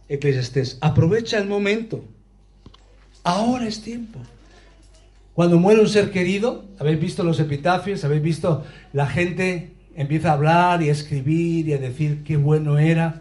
Eclesiastés. 0.08 0.78
Aprovecha 0.80 1.38
el 1.38 1.48
momento. 1.48 2.04
Ahora 3.22 3.66
es 3.66 3.82
tiempo. 3.82 4.18
Cuando 5.34 5.58
muere 5.58 5.80
un 5.80 5.88
ser 5.88 6.10
querido, 6.10 6.64
habéis 6.78 7.00
visto 7.00 7.22
los 7.22 7.38
epitafios, 7.38 8.04
habéis 8.04 8.22
visto 8.22 8.64
la 8.92 9.06
gente 9.06 9.72
empieza 9.94 10.30
a 10.30 10.34
hablar 10.34 10.82
y 10.82 10.88
a 10.88 10.92
escribir 10.92 11.68
y 11.68 11.72
a 11.72 11.78
decir 11.78 12.24
qué 12.24 12.36
bueno 12.36 12.78
era. 12.78 13.20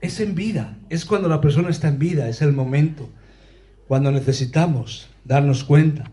Es 0.00 0.20
en 0.20 0.34
vida, 0.34 0.76
es 0.90 1.04
cuando 1.04 1.28
la 1.28 1.40
persona 1.40 1.70
está 1.70 1.88
en 1.88 1.98
vida, 1.98 2.28
es 2.28 2.42
el 2.42 2.52
momento, 2.52 3.08
cuando 3.88 4.10
necesitamos 4.10 5.08
darnos 5.24 5.64
cuenta. 5.64 6.10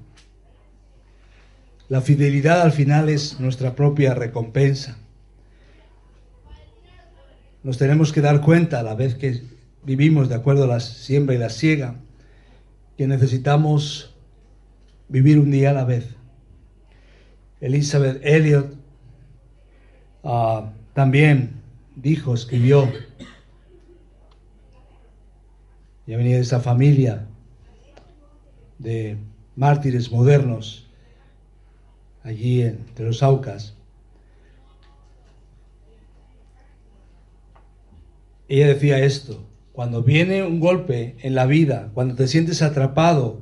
La 1.90 2.02
fidelidad 2.02 2.62
al 2.62 2.72
final 2.72 3.10
es 3.10 3.40
nuestra 3.40 3.76
propia 3.76 4.14
recompensa. 4.14 4.98
Nos 7.64 7.78
tenemos 7.78 8.12
que 8.12 8.22
dar 8.22 8.42
cuenta 8.42 8.80
a 8.80 8.84
la 8.84 8.96
vez 8.96 9.16
que 9.16 9.44
vivimos 9.84 10.30
de 10.30 10.36
acuerdo 10.36 10.66
a 10.66 10.68
la 10.68 10.80
siembra 10.80 11.36
y 11.36 11.38
la 11.38 11.50
siega, 11.50 11.96
que 12.98 13.08
necesitamos 13.08 14.14
vivir 15.08 15.40
un 15.40 15.52
día 15.52 15.72
a 15.72 15.74
la 15.74 15.86
vez. 15.86 16.16
Elizabeth 17.60 18.20
Elliot 18.24 18.76
ah, 20.24 20.72
también 20.94 21.62
dijo, 21.96 22.34
escribió, 22.34 22.92
ya 26.06 26.18
venía 26.18 26.36
de 26.36 26.42
esa 26.42 26.60
familia 26.60 27.28
de 28.84 29.18
mártires 29.56 30.12
modernos 30.12 30.88
allí 32.24 32.62
entre 32.62 33.06
los 33.06 33.24
Aucas. 33.24 33.76
Ella 38.48 38.68
decía 38.68 39.00
esto, 39.00 39.44
cuando 39.72 40.04
viene 40.04 40.44
un 40.44 40.60
golpe 40.60 41.16
en 41.22 41.34
la 41.34 41.46
vida, 41.46 41.90
cuando 41.94 42.16
te 42.16 42.28
sientes 42.28 42.62
atrapado, 42.62 43.42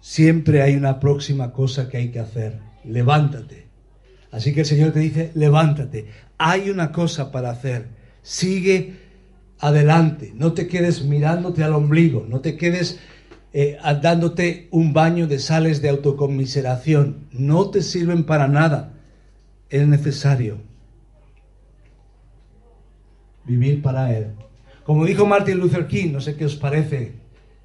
siempre 0.00 0.62
hay 0.62 0.76
una 0.76 1.00
próxima 1.00 1.52
cosa 1.52 1.88
que 1.88 1.96
hay 1.96 2.10
que 2.10 2.20
hacer. 2.20 2.60
Levántate. 2.84 3.66
Así 4.30 4.52
que 4.52 4.60
el 4.60 4.66
Señor 4.66 4.92
te 4.92 5.00
dice, 5.00 5.32
levántate. 5.34 6.08
Hay 6.38 6.70
una 6.70 6.92
cosa 6.92 7.32
para 7.32 7.50
hacer. 7.50 7.88
Sigue 8.22 9.03
adelante. 9.64 10.32
No 10.34 10.52
te 10.52 10.68
quedes 10.68 11.04
mirándote 11.04 11.64
al 11.64 11.72
ombligo. 11.72 12.26
No 12.28 12.40
te 12.40 12.56
quedes 12.56 13.00
eh, 13.54 13.78
dándote 14.02 14.68
un 14.70 14.92
baño 14.92 15.26
de 15.26 15.38
sales 15.38 15.80
de 15.80 15.88
autocomiseración. 15.88 17.28
No 17.32 17.70
te 17.70 17.80
sirven 17.80 18.24
para 18.24 18.46
nada. 18.46 18.92
Es 19.70 19.86
necesario 19.88 20.58
vivir 23.46 23.80
para 23.80 24.14
Él. 24.14 24.32
Como 24.84 25.06
dijo 25.06 25.24
Martin 25.24 25.58
Luther 25.58 25.86
King, 25.86 26.12
no 26.12 26.20
sé 26.20 26.36
qué 26.36 26.44
os 26.44 26.56
parece, 26.56 27.12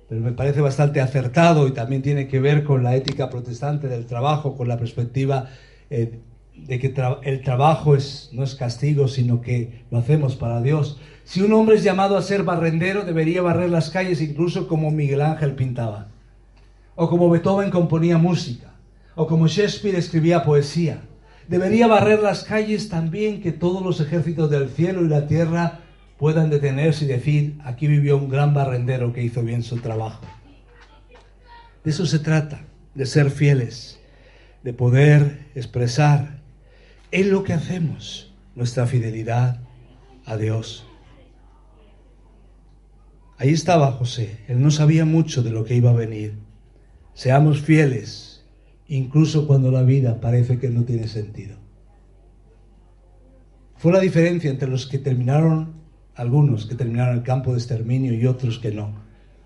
pero 0.08 0.22
me 0.22 0.32
parece 0.32 0.62
bastante 0.62 1.02
acertado 1.02 1.68
y 1.68 1.72
también 1.72 2.02
tiene 2.02 2.30
que 2.30 2.40
ver 2.40 2.64
con 2.64 2.82
la 2.82 2.96
ética 2.96 3.30
protestante 3.30 3.90
del 3.90 4.06
trabajo, 4.06 4.56
con 4.56 4.70
la 4.70 4.78
perspectiva 4.78 5.50
eh, 5.90 6.20
de 6.68 6.80
que 6.80 6.94
el 7.24 7.42
trabajo 7.42 7.96
es, 7.96 8.30
no 8.32 8.44
es 8.44 8.56
castigo, 8.56 9.08
sino 9.08 9.42
que 9.42 9.84
lo 9.92 9.98
hacemos 9.98 10.36
para 10.36 10.62
Dios. 10.62 11.00
Si 11.24 11.42
un 11.42 11.54
hombre 11.54 11.76
es 11.76 11.84
llamado 11.84 12.18
a 12.18 12.22
ser 12.22 12.44
barrendero, 12.44 13.04
debería 13.04 13.42
barrer 13.42 13.70
las 13.70 13.90
calles 13.90 14.22
incluso 14.22 14.68
como 14.68 14.92
Miguel 14.92 15.22
Ángel 15.22 15.56
pintaba, 15.56 16.08
o 16.96 17.10
como 17.10 17.30
Beethoven 17.30 17.70
componía 17.70 18.18
música, 18.18 18.74
o 19.16 19.28
como 19.28 19.48
Shakespeare 19.48 19.98
escribía 19.98 20.44
poesía. 20.44 21.02
Debería 21.48 21.88
barrer 21.88 22.22
las 22.22 22.44
calles 22.44 22.90
también 22.90 23.42
que 23.42 23.52
todos 23.52 23.84
los 23.84 24.00
ejércitos 24.00 24.50
del 24.50 24.70
cielo 24.70 25.04
y 25.04 25.08
la 25.08 25.28
tierra 25.28 25.82
puedan 26.18 26.50
detenerse 26.50 27.06
y 27.06 27.08
decir, 27.08 27.58
aquí 27.64 27.88
vivió 27.88 28.18
un 28.18 28.30
gran 28.30 28.54
barrendero 28.54 29.14
que 29.14 29.24
hizo 29.24 29.42
bien 29.42 29.64
su 29.64 29.78
trabajo. 29.78 30.26
De 31.84 31.92
eso 31.92 32.06
se 32.06 32.20
trata, 32.20 32.62
de 32.94 33.06
ser 33.06 33.32
fieles, 33.32 34.00
de 34.64 34.74
poder 34.74 35.48
expresar 35.56 36.39
en 37.12 37.32
lo 37.32 37.44
que 37.44 37.54
hacemos 37.54 38.34
nuestra 38.56 38.86
fidelidad 38.86 39.62
a 40.26 40.38
Dios. 40.38 40.86
Ahí 43.38 43.50
estaba 43.52 43.92
José, 43.94 44.40
él 44.48 44.62
no 44.62 44.70
sabía 44.70 45.06
mucho 45.06 45.44
de 45.44 45.52
lo 45.52 45.64
que 45.64 45.76
iba 45.76 45.92
a 45.92 45.94
venir. 45.94 46.38
Seamos 47.14 47.62
fieles, 47.62 48.46
incluso 48.88 49.48
cuando 49.48 49.72
la 49.72 49.84
vida 49.84 50.20
parece 50.20 50.60
que 50.60 50.70
no 50.70 50.84
tiene 50.84 51.08
sentido. 51.08 51.58
Fue 53.78 53.94
la 53.94 54.02
diferencia 54.02 54.50
entre 54.50 54.68
los 54.68 54.88
que 54.88 55.00
terminaron 55.00 55.80
algunos 56.20 56.66
que 56.66 56.76
terminaron 56.76 57.16
el 57.16 57.24
campo 57.24 57.52
de 57.52 57.60
exterminio 57.60 58.14
y 58.14 58.26
otros 58.26 58.60
que 58.60 58.72
no. 58.72 58.92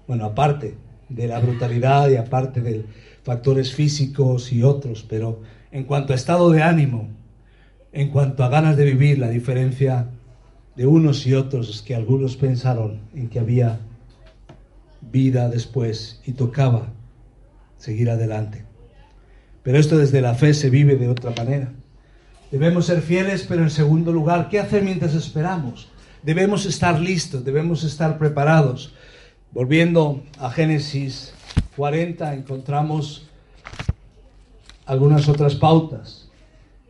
Bueno, 0.07 0.25
aparte 0.25 0.75
de 1.07 1.27
la 1.27 1.39
brutalidad 1.39 2.09
y 2.09 2.15
aparte 2.15 2.61
de 2.61 2.83
factores 3.21 3.75
físicos 3.75 4.51
y 4.51 4.63
otros, 4.63 5.05
pero 5.07 5.41
en 5.71 5.83
cuanto 5.83 6.13
a 6.13 6.15
estado 6.15 6.49
de 6.49 6.63
ánimo, 6.63 7.09
en 7.93 8.09
cuanto 8.09 8.43
a 8.43 8.49
ganas 8.49 8.75
de 8.75 8.85
vivir, 8.85 9.19
la 9.19 9.29
diferencia 9.29 10.07
de 10.75 10.85
unos 10.85 11.25
y 11.25 11.33
otros 11.33 11.69
es 11.69 11.81
que 11.81 11.95
algunos 11.95 12.35
pensaron 12.35 12.99
en 13.13 13.29
que 13.29 13.39
había 13.39 13.79
vida 14.99 15.47
después 15.49 16.21
y 16.25 16.33
tocaba 16.33 16.87
seguir 17.77 18.09
adelante. 18.09 18.65
Pero 19.61 19.77
esto 19.77 19.97
desde 19.97 20.21
la 20.21 20.33
fe 20.33 20.53
se 20.53 20.69
vive 20.69 20.97
de 20.97 21.07
otra 21.07 21.31
manera. 21.31 21.71
Debemos 22.51 22.87
ser 22.87 23.01
fieles, 23.01 23.45
pero 23.47 23.63
en 23.63 23.69
segundo 23.69 24.11
lugar, 24.11 24.49
¿qué 24.49 24.59
hacer 24.59 24.83
mientras 24.83 25.13
esperamos? 25.15 25.93
debemos 26.23 26.65
estar 26.65 26.99
listos, 26.99 27.43
debemos 27.43 27.83
estar 27.83 28.17
preparados. 28.17 28.93
Volviendo 29.51 30.23
a 30.39 30.49
Génesis 30.49 31.33
40, 31.75 32.33
encontramos 32.33 33.27
algunas 34.85 35.29
otras 35.29 35.55
pautas. 35.55 36.22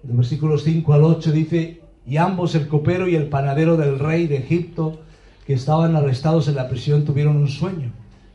En 0.04 0.10
los 0.10 0.18
versículos 0.18 0.64
5 0.64 0.94
al 0.94 1.04
8 1.04 1.32
dice, 1.32 1.82
y 2.06 2.18
ambos, 2.18 2.56
el 2.56 2.68
copero 2.68 3.08
y 3.08 3.16
el 3.16 3.28
panadero 3.28 3.78
del 3.78 4.00
rey 4.00 4.28
de 4.28 4.38
Egipto, 4.38 5.00
que 5.48 5.54
estaban 5.54 5.96
arrestados 5.96 6.48
en 6.50 6.56
la 6.56 6.68
prisión, 6.68 7.06
tuvieron 7.06 7.38
un 7.38 7.48
sueño. 7.48 7.92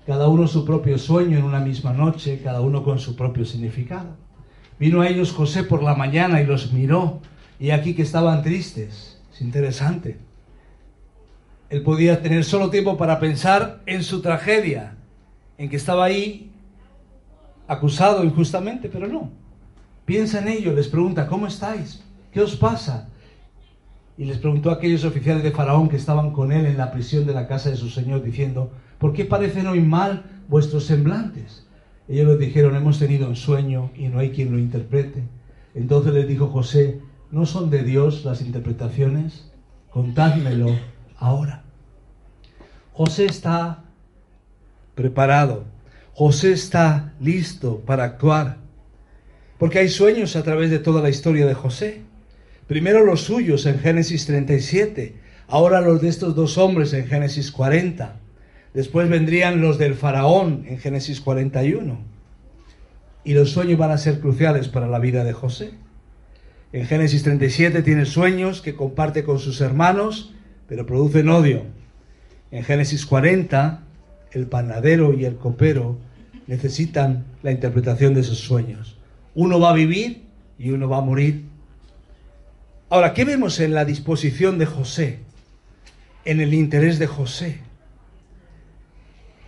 Cada 0.07 0.29
uno 0.29 0.47
su 0.47 0.65
propio 0.65 0.97
sueño 0.99 1.37
en 1.37 1.45
una 1.45 1.61
misma 1.61 1.93
noche, 1.93 2.41
cada 2.43 2.63
uno 2.63 2.83
con 2.83 2.99
su 2.99 3.15
propio 3.15 3.45
significado. 3.45 4.17
Vino 4.79 5.03
a 5.03 5.09
ellos 5.09 5.33
José 5.33 5.65
por 5.65 5.83
la 5.83 5.95
mañana 5.95 6.41
y 6.41 6.47
los 6.47 6.73
miró, 6.73 7.21
y 7.61 7.71
aquí 7.71 7.95
que 7.95 8.03
estaban 8.03 8.43
tristes. 8.43 9.21
Es 9.33 9.43
interesante. 9.43 10.19
Él 11.69 11.83
podía 11.83 12.23
tener 12.23 12.45
solo 12.45 12.71
tiempo 12.71 12.97
para 12.97 13.21
pensar 13.21 13.83
en 13.85 14.03
su 14.03 14.23
tragedia, 14.23 14.97
en 15.59 15.69
que 15.69 15.77
estaba 15.77 16.05
ahí 16.05 16.51
acusado 17.67 18.25
injustamente, 18.25 18.89
pero 18.89 19.07
no. 19.07 19.31
Piensa 20.09 20.39
en 20.41 20.49
ello, 20.49 20.73
les 20.73 20.89
pregunta, 20.89 21.27
¿cómo 21.27 21.47
estáis? 21.47 22.03
¿Qué 22.33 22.41
os 22.41 22.57
pasa? 22.57 23.11
Y 24.17 24.25
les 24.25 24.39
preguntó 24.39 24.71
a 24.71 24.77
aquellos 24.77 25.05
oficiales 25.05 25.43
de 25.43 25.51
Faraón 25.51 25.91
que 25.91 25.97
estaban 25.97 26.33
con 26.33 26.51
él 26.51 26.65
en 26.65 26.79
la 26.79 26.91
prisión 26.91 27.27
de 27.27 27.35
la 27.35 27.47
casa 27.47 27.69
de 27.69 27.77
su 27.77 27.91
señor, 27.91 28.23
diciendo, 28.23 28.73
¿por 28.97 29.13
qué 29.13 29.27
parecen 29.27 29.67
hoy 29.67 29.83
mal 29.83 30.25
vuestros 30.49 30.87
semblantes? 30.87 31.67
Ellos 32.09 32.27
les 32.27 32.39
dijeron, 32.39 32.75
hemos 32.75 32.99
tenido 32.99 33.29
un 33.29 33.37
sueño 33.37 33.91
y 33.95 34.09
no 34.09 34.19
hay 34.19 34.31
quien 34.31 34.51
lo 34.51 34.59
interprete. 34.59 35.25
Entonces 35.75 36.15
les 36.15 36.27
dijo 36.27 36.47
José, 36.47 37.03
¿no 37.31 37.45
son 37.45 37.69
de 37.69 37.83
Dios 37.83 38.25
las 38.25 38.41
interpretaciones? 38.41 39.53
Contádmelo 39.91 40.75
ahora. 41.19 41.65
José 42.95 43.27
está 43.27 43.85
preparado. 44.95 45.65
José 46.15 46.53
está 46.53 47.13
listo 47.21 47.81
para 47.85 48.05
actuar. 48.05 48.68
Porque 49.59 49.81
hay 49.81 49.89
sueños 49.89 50.37
a 50.37 50.43
través 50.43 50.71
de 50.71 50.79
toda 50.79 51.03
la 51.03 51.11
historia 51.11 51.47
de 51.47 51.55
José. 51.55 52.03
Primero 52.67 53.05
los 53.05 53.23
suyos 53.23 53.67
en 53.67 53.79
Génesis 53.79 54.27
37, 54.27 55.15
ahora 55.49 55.81
los 55.81 56.01
de 56.01 56.09
estos 56.09 56.35
dos 56.35 56.59
hombres 56.59 56.93
en 56.93 57.07
Génesis 57.07 57.51
40. 57.51 58.17
Después 58.75 59.09
vendrían 59.09 59.61
los 59.61 59.79
del 59.79 59.95
faraón 59.95 60.65
en 60.69 60.79
Génesis 60.79 61.21
41. 61.21 61.99
Y 63.25 63.35
los 63.35 63.51
sueños 63.51 63.79
van 63.79 63.91
a 63.91 63.99
ser 63.99 64.21
cruciales 64.21 64.69
para 64.69 64.87
la 64.87 64.99
vida 64.99 65.25
de 65.25 65.33
José. 65.33 65.73
En 66.73 66.87
Génesis 66.87 67.23
37 67.23 67.83
tiene 67.83 68.05
sueños 68.05 68.61
que 68.61 68.75
comparte 68.75 69.25
con 69.25 69.39
sus 69.39 69.61
hermanos 69.61 70.35
pero 70.69 70.87
producen 70.87 71.29
odio. 71.31 71.63
En 72.51 72.63
Génesis 72.63 73.07
40, 73.07 73.81
el 74.33 74.47
panadero 74.47 75.15
y 75.15 75.25
el 75.25 75.37
copero 75.37 75.99
necesitan 76.47 77.25
la 77.43 77.51
interpretación 77.51 78.15
de 78.15 78.21
esos 78.21 78.39
sueños. 78.39 78.98
Uno 79.35 79.61
va 79.61 79.71
a 79.71 79.75
vivir 79.75 80.23
y 80.59 80.71
uno 80.71 80.89
va 80.89 80.99
a 80.99 81.03
morir. 81.03 81.45
Ahora, 82.91 83.13
¿qué 83.13 83.25
vemos 83.25 83.61
en 83.61 83.75
la 83.75 83.85
disposición 83.85 84.59
de 84.59 84.67
José? 84.67 85.21
En 86.25 86.41
el 86.41 86.55
interés 86.55 86.99
de 86.99 87.07
José. 87.07 87.61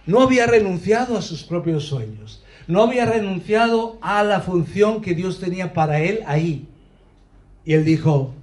No 0.07 0.23
había 0.23 0.47
renunciado 0.47 1.17
a 1.17 1.23
sus 1.23 1.45
propios 1.45 1.85
sueños. 1.85 2.45
No 2.67 2.83
había 2.83 3.07
renunciado 3.07 3.99
a 4.03 4.23
la 4.23 4.41
función 4.41 5.01
que 5.01 5.15
Dios 5.15 5.41
tenía 5.41 5.73
para 5.73 6.01
él 6.01 6.21
ahí. 6.27 6.69
Y 7.65 7.75
él 7.75 7.85
dijo, 7.85 8.35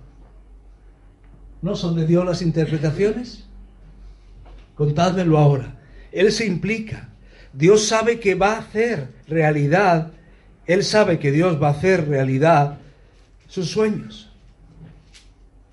¿no 1.62 1.76
son 1.76 1.95
de 1.95 2.08
Dios 2.08 2.26
las 2.26 2.41
interpretaciones? 2.41 3.45
Contádmelo 4.76 5.38
ahora. 5.38 5.80
Él 6.12 6.32
se 6.32 6.45
implica. 6.45 7.10
Dios 7.54 7.86
sabe 7.86 8.19
que 8.19 8.36
va 8.36 8.54
a 8.54 8.60
hacer 8.60 9.10
realidad, 9.28 10.12
Él 10.67 10.84
sabe 10.84 11.17
que 11.17 11.32
Dios 11.32 11.62
va 11.62 11.69
a 11.69 11.71
hacer 11.71 12.08
realidad 12.08 12.77
sus 13.47 13.71
sueños. 13.71 14.30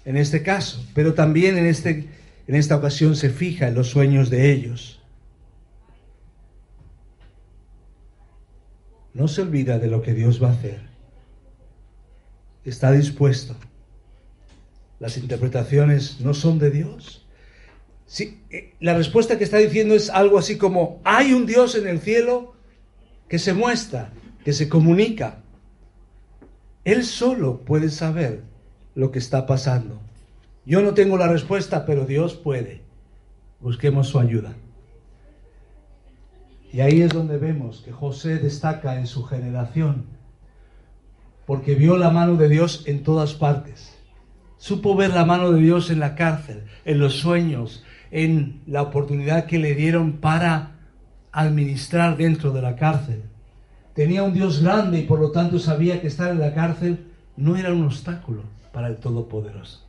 En 0.05 0.17
este 0.17 0.43
caso, 0.43 0.85
pero 0.95 1.15
también 1.15 1.59
en, 1.59 1.67
este, 1.67 2.09
en 2.47 2.55
esta 2.55 2.77
ocasión 2.77 3.17
se 3.17 3.31
fija 3.31 3.69
en 3.69 3.75
los 3.75 3.89
sueños 3.89 4.31
de 4.31 4.53
ellos. 4.53 5.01
No 9.13 9.29
se 9.29 9.43
olvida 9.43 9.79
de 9.79 9.89
lo 9.89 10.03
que 10.03 10.15
Dios 10.15 10.43
va 10.43 10.49
a 10.49 10.53
hacer. 10.53 10.81
Está 12.65 12.93
dispuesto. 12.93 13.57
Las 15.01 15.17
interpretaciones 15.17 16.21
no 16.21 16.35
son 16.35 16.59
de 16.59 16.71
Dios. 16.71 17.27
Sí, 18.07 18.41
eh, 18.51 18.75
la 18.81 18.95
respuesta 18.95 19.39
que 19.39 19.45
está 19.45 19.59
diciendo 19.59 19.95
es 19.95 20.11
algo 20.11 20.39
así 20.39 20.59
como, 20.59 21.01
hay 21.05 21.33
un 21.33 21.47
Dios 21.47 21.75
en 21.75 21.87
el 21.87 22.01
cielo 22.01 22.55
que 23.29 23.39
se 23.39 23.55
muestra, 23.55 24.13
que 24.45 24.53
se 24.53 24.69
comunica. 24.69 25.39
Él 26.85 27.05
solo 27.05 27.61
puede 27.61 27.89
saber 27.89 28.43
lo 28.95 29.11
que 29.11 29.19
está 29.19 29.47
pasando. 29.47 30.01
Yo 30.67 30.83
no 30.83 30.95
tengo 30.95 31.17
la 31.17 31.29
respuesta, 31.29 31.87
pero 31.87 32.07
Dios 32.07 32.35
puede. 32.35 32.83
Busquemos 33.61 34.09
su 34.09 34.19
ayuda. 34.19 34.55
Y 36.73 36.81
ahí 36.81 37.01
es 37.03 37.11
donde 37.11 37.39
vemos 37.39 37.83
que 37.85 37.93
José 37.93 38.39
destaca 38.39 38.99
en 38.99 39.07
su 39.07 39.25
generación, 39.25 40.07
porque 41.47 41.75
vio 41.75 41.97
la 41.97 42.11
mano 42.11 42.37
de 42.37 42.49
Dios 42.49 42.85
en 42.87 43.03
todas 43.03 43.35
partes. 43.35 43.97
Supo 44.59 44.97
ver 44.97 45.11
la 45.11 45.25
mano 45.25 45.53
de 45.53 45.61
Dios 45.61 45.91
en 45.91 46.01
la 46.01 46.15
cárcel, 46.15 46.65
en 46.85 46.99
los 46.99 47.15
sueños, 47.15 47.85
en 48.11 48.63
la 48.67 48.83
oportunidad 48.83 49.47
que 49.47 49.59
le 49.59 49.75
dieron 49.75 50.15
para 50.15 50.73
administrar 51.33 52.17
dentro 52.17 52.51
de 52.53 52.63
la 52.63 52.77
cárcel. 52.77 53.23
Tenía 53.95 54.25
un 54.25 54.35
Dios 54.35 54.61
grande 54.61 54.99
y 54.99 55.03
por 55.05 55.21
lo 55.21 55.31
tanto 55.31 55.59
sabía 55.59 56.01
que 56.01 56.09
estar 56.09 56.31
en 56.33 56.41
la 56.41 56.53
cárcel 56.53 57.07
no 57.37 57.57
era 57.57 57.73
un 57.73 57.85
obstáculo 57.85 58.43
para 58.73 58.89
el 58.89 58.97
Todopoderoso. 58.97 59.87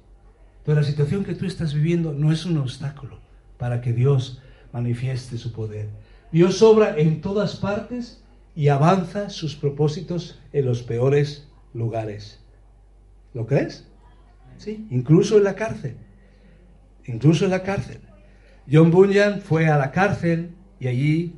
Pero 0.63 0.79
la 0.79 0.85
situación 0.85 1.23
que 1.23 1.35
tú 1.35 1.45
estás 1.45 1.73
viviendo 1.73 2.13
no 2.13 2.31
es 2.31 2.45
un 2.45 2.57
obstáculo 2.57 3.19
para 3.57 3.81
que 3.81 3.93
Dios 3.93 4.41
manifieste 4.71 5.37
su 5.37 5.51
poder. 5.51 5.89
Dios 6.31 6.61
obra 6.61 6.97
en 6.97 7.21
todas 7.21 7.55
partes 7.55 8.21
y 8.55 8.67
avanza 8.67 9.29
sus 9.29 9.55
propósitos 9.55 10.39
en 10.53 10.65
los 10.65 10.83
peores 10.83 11.47
lugares. 11.73 12.39
¿Lo 13.33 13.45
crees? 13.47 13.87
Sí, 14.57 14.87
incluso 14.91 15.37
en 15.37 15.43
la 15.43 15.55
cárcel. 15.55 15.97
Incluso 17.05 17.45
en 17.45 17.51
la 17.51 17.63
cárcel. 17.63 18.01
John 18.71 18.91
Bunyan 18.91 19.41
fue 19.41 19.67
a 19.67 19.77
la 19.77 19.91
cárcel 19.91 20.51
y 20.79 20.87
allí 20.87 21.35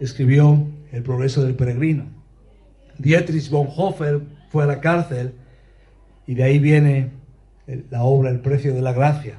escribió 0.00 0.66
El 0.92 1.02
progreso 1.02 1.42
del 1.44 1.54
peregrino. 1.54 2.06
Dietrich 2.98 3.50
Bonhoeffer 3.50 4.22
fue 4.48 4.64
a 4.64 4.66
la 4.66 4.80
cárcel 4.80 5.34
y 6.26 6.34
de 6.34 6.42
ahí 6.42 6.58
viene 6.58 7.10
la 7.90 8.02
obra 8.02 8.30
El 8.30 8.40
precio 8.40 8.74
de 8.74 8.82
la 8.82 8.92
gracia. 8.92 9.38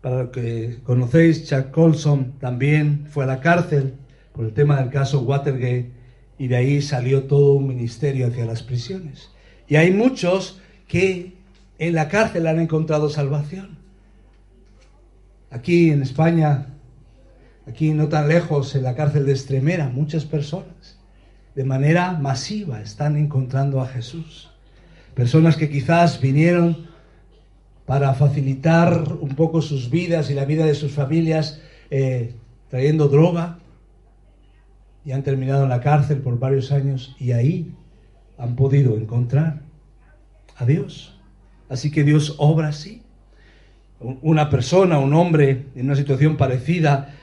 Para 0.00 0.24
lo 0.24 0.30
que 0.30 0.78
conocéis, 0.84 1.48
Chuck 1.48 1.70
Colson 1.70 2.38
también 2.38 3.06
fue 3.08 3.24
a 3.24 3.26
la 3.26 3.40
cárcel 3.40 3.94
por 4.32 4.44
el 4.44 4.52
tema 4.52 4.76
del 4.80 4.90
caso 4.90 5.22
Watergate 5.22 5.90
y 6.38 6.48
de 6.48 6.56
ahí 6.56 6.82
salió 6.82 7.24
todo 7.24 7.54
un 7.54 7.66
ministerio 7.66 8.26
hacia 8.26 8.44
las 8.44 8.62
prisiones. 8.62 9.30
Y 9.66 9.76
hay 9.76 9.92
muchos 9.92 10.60
que 10.88 11.34
en 11.78 11.94
la 11.94 12.08
cárcel 12.08 12.46
han 12.46 12.60
encontrado 12.60 13.08
salvación. 13.08 13.78
Aquí 15.50 15.90
en 15.90 16.02
España, 16.02 16.73
aquí 17.66 17.92
no 17.92 18.08
tan 18.08 18.28
lejos, 18.28 18.74
en 18.74 18.82
la 18.82 18.94
cárcel 18.94 19.26
de 19.26 19.32
Extremera, 19.32 19.88
muchas 19.88 20.24
personas 20.24 20.98
de 21.54 21.64
manera 21.64 22.12
masiva 22.12 22.80
están 22.80 23.16
encontrando 23.16 23.80
a 23.80 23.86
Jesús. 23.86 24.50
Personas 25.14 25.56
que 25.56 25.70
quizás 25.70 26.20
vinieron 26.20 26.86
para 27.86 28.14
facilitar 28.14 29.12
un 29.20 29.36
poco 29.36 29.62
sus 29.62 29.90
vidas 29.90 30.30
y 30.30 30.34
la 30.34 30.44
vida 30.44 30.66
de 30.66 30.74
sus 30.74 30.92
familias 30.92 31.60
eh, 31.90 32.34
trayendo 32.68 33.08
droga 33.08 33.58
y 35.04 35.12
han 35.12 35.22
terminado 35.22 35.64
en 35.64 35.68
la 35.68 35.80
cárcel 35.80 36.18
por 36.18 36.38
varios 36.38 36.72
años 36.72 37.14
y 37.20 37.32
ahí 37.32 37.72
han 38.38 38.56
podido 38.56 38.96
encontrar 38.96 39.60
a 40.56 40.64
Dios. 40.64 41.20
Así 41.68 41.90
que 41.90 42.04
Dios 42.04 42.34
obra 42.38 42.68
así. 42.68 43.02
Una 44.00 44.50
persona, 44.50 44.98
un 44.98 45.14
hombre 45.14 45.66
en 45.76 45.86
una 45.86 45.96
situación 45.96 46.36
parecida 46.36 47.14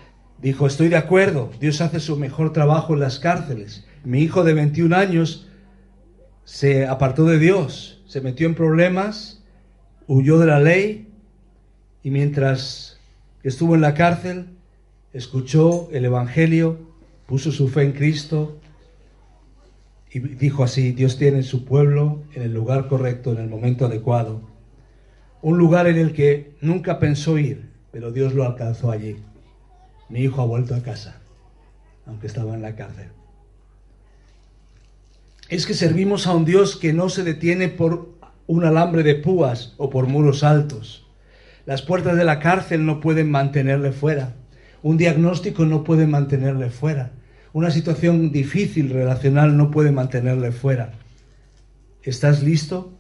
dijo, 0.42 0.68
estoy 0.68 0.90
de 0.90 0.98
acuerdo, 0.98 1.52
Dios 1.60 1.82
hace 1.82 2.00
su 2.00 2.18
mejor 2.18 2.54
trabajo 2.54 2.94
en 2.94 3.00
las 3.00 3.20
cárceles. 3.20 3.86
Mi 4.04 4.22
hijo 4.22 4.44
de 4.44 4.54
21 4.54 4.96
años 4.96 5.48
se 6.44 6.88
apartó 6.88 7.26
de 7.26 7.40
Dios, 7.40 8.02
se 8.08 8.22
metió 8.22 8.48
en 8.48 8.56
problemas 8.56 9.42
huyó 10.14 10.40
de 10.40 10.46
la 10.46 10.60
ley 10.60 11.08
y 12.04 12.12
mientras 12.12 13.00
estuvo 13.44 13.76
en 13.76 13.82
la 13.82 13.94
cárcel, 13.94 14.48
escuchó 15.14 15.90
el 15.94 16.04
Evangelio, 16.04 16.80
puso 17.28 17.52
su 17.54 17.70
fe 17.70 17.84
en 17.84 17.94
Cristo 17.94 18.60
y 20.12 20.20
dijo 20.20 20.66
así, 20.66 20.92
Dios 20.92 21.18
tiene 21.18 21.44
su 21.44 21.64
pueblo 21.64 22.24
en 22.34 22.44
el 22.44 22.54
lugar 22.54 22.90
correcto, 22.90 23.32
en 23.32 23.38
el 23.38 23.48
momento 23.48 23.86
adecuado. 23.86 24.42
Un 25.42 25.58
lugar 25.58 25.88
en 25.88 25.98
el 25.98 26.12
que 26.12 26.56
nunca 26.60 27.00
pensó 27.00 27.38
ir, 27.38 27.70
pero 27.92 28.12
Dios 28.12 28.34
lo 28.34 28.44
alcanzó 28.44 28.92
allí. 28.92 29.16
Mi 30.12 30.20
hijo 30.20 30.42
ha 30.42 30.46
vuelto 30.46 30.76
a 30.76 30.84
casa, 30.84 31.22
aunque 32.06 32.28
estaba 32.28 32.54
en 32.54 32.62
la 32.62 32.76
cárcel. 32.76 33.08
Es 35.48 35.66
que 35.66 35.74
servimos 35.74 36.28
a 36.28 36.34
un 36.34 36.44
Dios 36.44 36.76
que 36.76 36.92
no 36.92 37.08
se 37.08 37.24
detiene 37.24 37.70
por 37.70 38.10
un 38.46 38.66
alambre 38.66 39.04
de 39.04 39.16
púas 39.16 39.74
o 39.78 39.90
por 39.90 40.08
muros 40.08 40.44
altos. 40.44 41.08
Las 41.66 41.82
puertas 41.82 42.18
de 42.18 42.26
la 42.26 42.40
cárcel 42.40 42.86
no 42.86 43.00
pueden 43.00 43.32
mantenerle 43.32 43.94
fuera. 43.94 44.36
Un 44.84 44.98
diagnóstico 44.98 45.64
no 45.66 45.86
puede 45.86 46.08
mantenerle 46.08 46.70
fuera. 46.70 47.12
Una 47.54 47.72
situación 47.72 48.34
difícil 48.34 48.90
relacional 48.90 49.56
no 49.56 49.72
puede 49.72 49.92
mantenerle 49.92 50.52
fuera. 50.52 50.92
¿Estás 52.04 52.44
listo? 52.44 52.92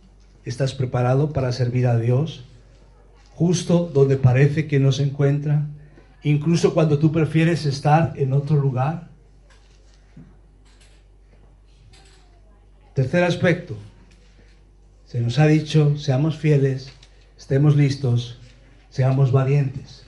¿Estás 0.45 0.73
preparado 0.75 1.33
para 1.33 1.51
servir 1.51 1.87
a 1.87 1.97
Dios? 1.97 2.45
Justo 3.35 3.91
donde 3.93 4.15
parece 4.15 4.67
que 4.67 4.79
no 4.79 4.93
se 4.93 5.03
encuentra, 5.03 5.67
incluso 6.23 6.73
cuando 6.73 6.99
tú 6.99 7.11
prefieres 7.11 7.65
estar 7.65 8.13
en 8.15 8.33
otro 8.33 8.57
lugar. 8.57 9.09
Tercer 12.93 13.23
aspecto, 13.23 13.75
se 15.05 15.21
nos 15.21 15.39
ha 15.39 15.47
dicho, 15.47 15.97
seamos 15.97 16.37
fieles, 16.37 16.91
estemos 17.37 17.75
listos, 17.75 18.39
seamos 18.89 19.31
valientes. 19.31 20.03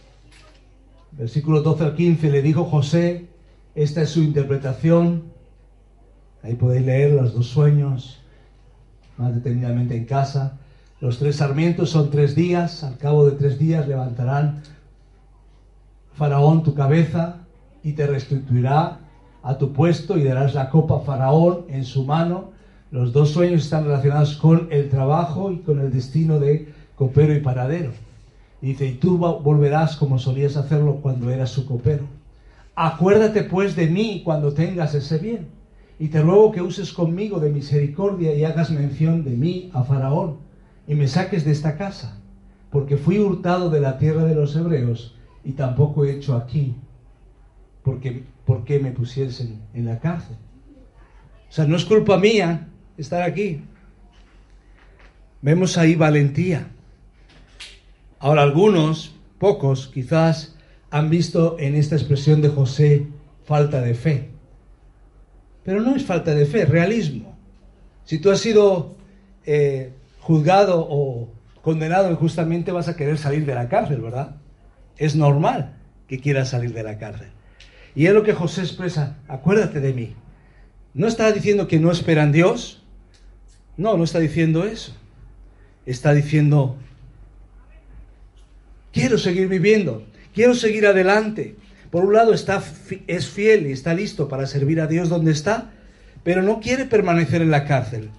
Versículo 1.14 1.62
12 1.62 1.84
al 1.84 1.96
15 1.96 2.30
le 2.30 2.42
dijo 2.42 2.66
José, 2.66 3.28
esta 3.76 4.02
es 4.02 4.10
su 4.10 4.22
interpretación. 4.22 5.24
Ahí 6.42 6.56
podéis 6.56 6.86
leer 6.86 7.12
los 7.12 7.34
dos 7.34 7.48
sueños 7.48 8.20
más 9.18 9.34
detenidamente 9.34 9.96
en 9.96 10.06
casa. 10.06 10.60
Los 11.00 11.20
tres 11.20 11.38
sarmientos 11.38 11.90
son 11.90 12.10
tres 12.10 12.36
días, 12.36 12.84
al 12.84 12.98
cabo 12.98 13.30
de 13.30 13.38
tres 13.38 13.60
días 13.60 13.88
levantarán 13.88 14.62
Faraón 16.16 16.64
tu 16.64 16.74
cabeza 16.74 17.38
y 17.84 17.94
te 17.94 18.08
restituirá 18.08 19.00
a 19.42 19.58
tu 19.58 19.74
puesto 19.74 20.18
y 20.18 20.24
darás 20.24 20.54
la 20.54 20.70
copa 20.70 20.98
a 20.98 21.00
Faraón 21.02 21.66
en 21.70 21.84
su 21.84 22.06
mano 22.06 22.54
los 22.94 23.12
dos 23.12 23.32
sueños 23.32 23.64
están 23.64 23.86
relacionados 23.86 24.36
con 24.36 24.68
el 24.70 24.88
trabajo 24.88 25.52
y 25.52 25.58
con 25.58 25.80
el 25.80 25.92
destino 25.92 26.40
de 26.40 26.72
copero 26.96 27.34
y 27.34 27.40
paradero. 27.40 27.92
dice, 28.62 28.86
y 28.86 28.92
tú 28.94 29.18
volverás 29.18 29.96
como 29.96 30.20
solías 30.20 30.58
hacerlo 30.58 30.98
cuando 31.02 31.32
eras 31.32 31.50
su 31.50 31.66
copero. 31.66 32.04
Acuérdate 32.76 33.42
pues 33.42 33.76
de 33.76 33.88
mí 33.88 34.22
cuando 34.24 34.54
tengas 34.54 34.94
ese 34.94 35.18
bien. 35.18 35.48
Y 35.98 36.10
te 36.10 36.22
ruego 36.22 36.52
que 36.52 36.62
uses 36.62 36.94
conmigo 36.94 37.40
de 37.40 37.50
misericordia 37.50 38.36
y 38.36 38.44
hagas 38.44 38.70
mención 38.70 39.24
de 39.24 39.32
mí 39.32 39.72
a 39.74 39.82
Faraón 39.82 40.38
y 40.88 40.94
me 40.94 41.08
saques 41.08 41.44
de 41.46 41.52
esta 41.52 41.78
casa, 41.78 42.20
porque 42.70 42.98
fui 42.98 43.18
hurtado 43.18 43.72
de 43.72 43.80
la 43.80 43.98
tierra 43.98 44.24
de 44.24 44.36
los 44.36 44.56
hebreos 44.56 45.13
y 45.44 45.52
tampoco 45.54 46.06
he 46.06 46.14
hecho 46.14 46.36
aquí, 46.36 46.76
porque, 47.84 48.24
porque 48.46 48.80
me 48.80 48.92
pusiesen 48.92 49.62
en 49.74 49.86
la 49.86 50.00
cárcel. 50.00 50.38
O 51.50 51.52
sea, 51.52 51.66
no 51.66 51.76
es 51.76 51.86
culpa 51.86 52.18
mía 52.18 52.70
estar 52.98 53.22
aquí. 53.22 53.62
Vemos 55.42 55.78
ahí 55.78 55.96
valentía. 55.96 56.70
Ahora 58.20 58.44
algunos, 58.44 59.16
pocos 59.38 59.90
quizás, 59.94 60.56
han 60.90 61.10
visto 61.10 61.58
en 61.60 61.76
esta 61.76 61.96
expresión 61.96 62.42
de 62.42 62.50
José 62.50 63.08
falta 63.44 63.82
de 63.82 63.94
fe. 63.94 64.30
Pero 65.64 65.82
no 65.82 65.96
es 65.96 66.06
falta 66.06 66.34
de 66.34 66.46
fe, 66.46 66.66
realismo. 66.66 67.38
Si 68.06 68.20
tú 68.20 68.32
has 68.32 68.40
sido 68.40 68.96
eh, 69.46 69.94
juzgado 70.20 70.86
o 70.90 71.30
condenado 71.62 72.12
injustamente, 72.12 72.72
vas 72.72 72.88
a 72.88 72.96
querer 72.96 73.18
salir 73.18 73.46
de 73.46 73.56
la 73.56 73.70
cárcel, 73.70 74.02
¿verdad? 74.02 74.38
Es 74.98 75.16
normal 75.16 75.76
que 76.08 76.20
quieras 76.20 76.50
salir 76.50 76.74
de 76.74 76.84
la 76.84 76.98
cárcel. 76.98 77.30
Y 77.96 78.08
es 78.08 78.14
lo 78.14 78.24
que 78.24 78.34
José 78.34 78.62
expresa, 78.62 79.18
acuérdate 79.28 79.80
de 79.80 79.94
mí. 79.94 80.16
No 80.94 81.08
está 81.08 81.32
diciendo 81.32 81.68
que 81.68 81.80
no 81.80 81.92
espera 81.92 82.24
en 82.24 82.32
Dios. 82.32 82.84
No, 83.78 83.98
no 83.98 84.04
está 84.04 84.20
diciendo 84.20 84.66
eso. 84.66 84.96
Está 85.86 86.14
diciendo, 86.14 86.78
quiero 88.92 89.18
seguir 89.18 89.48
viviendo, 89.48 90.06
quiero 90.34 90.54
seguir 90.54 90.86
adelante. 90.86 91.56
Por 91.92 92.06
un 92.06 92.14
lado 92.14 92.34
está, 92.34 92.64
es 93.08 93.28
fiel 93.28 93.68
y 93.68 93.72
está 93.72 93.94
listo 93.94 94.30
para 94.30 94.48
servir 94.48 94.80
a 94.80 94.88
Dios 94.88 95.10
donde 95.10 95.32
está, 95.32 95.72
pero 96.24 96.42
no 96.42 96.60
quiere 96.62 96.86
permanecer 96.86 97.42
en 97.42 97.52
la 97.52 97.66
cárcel. 97.66 98.10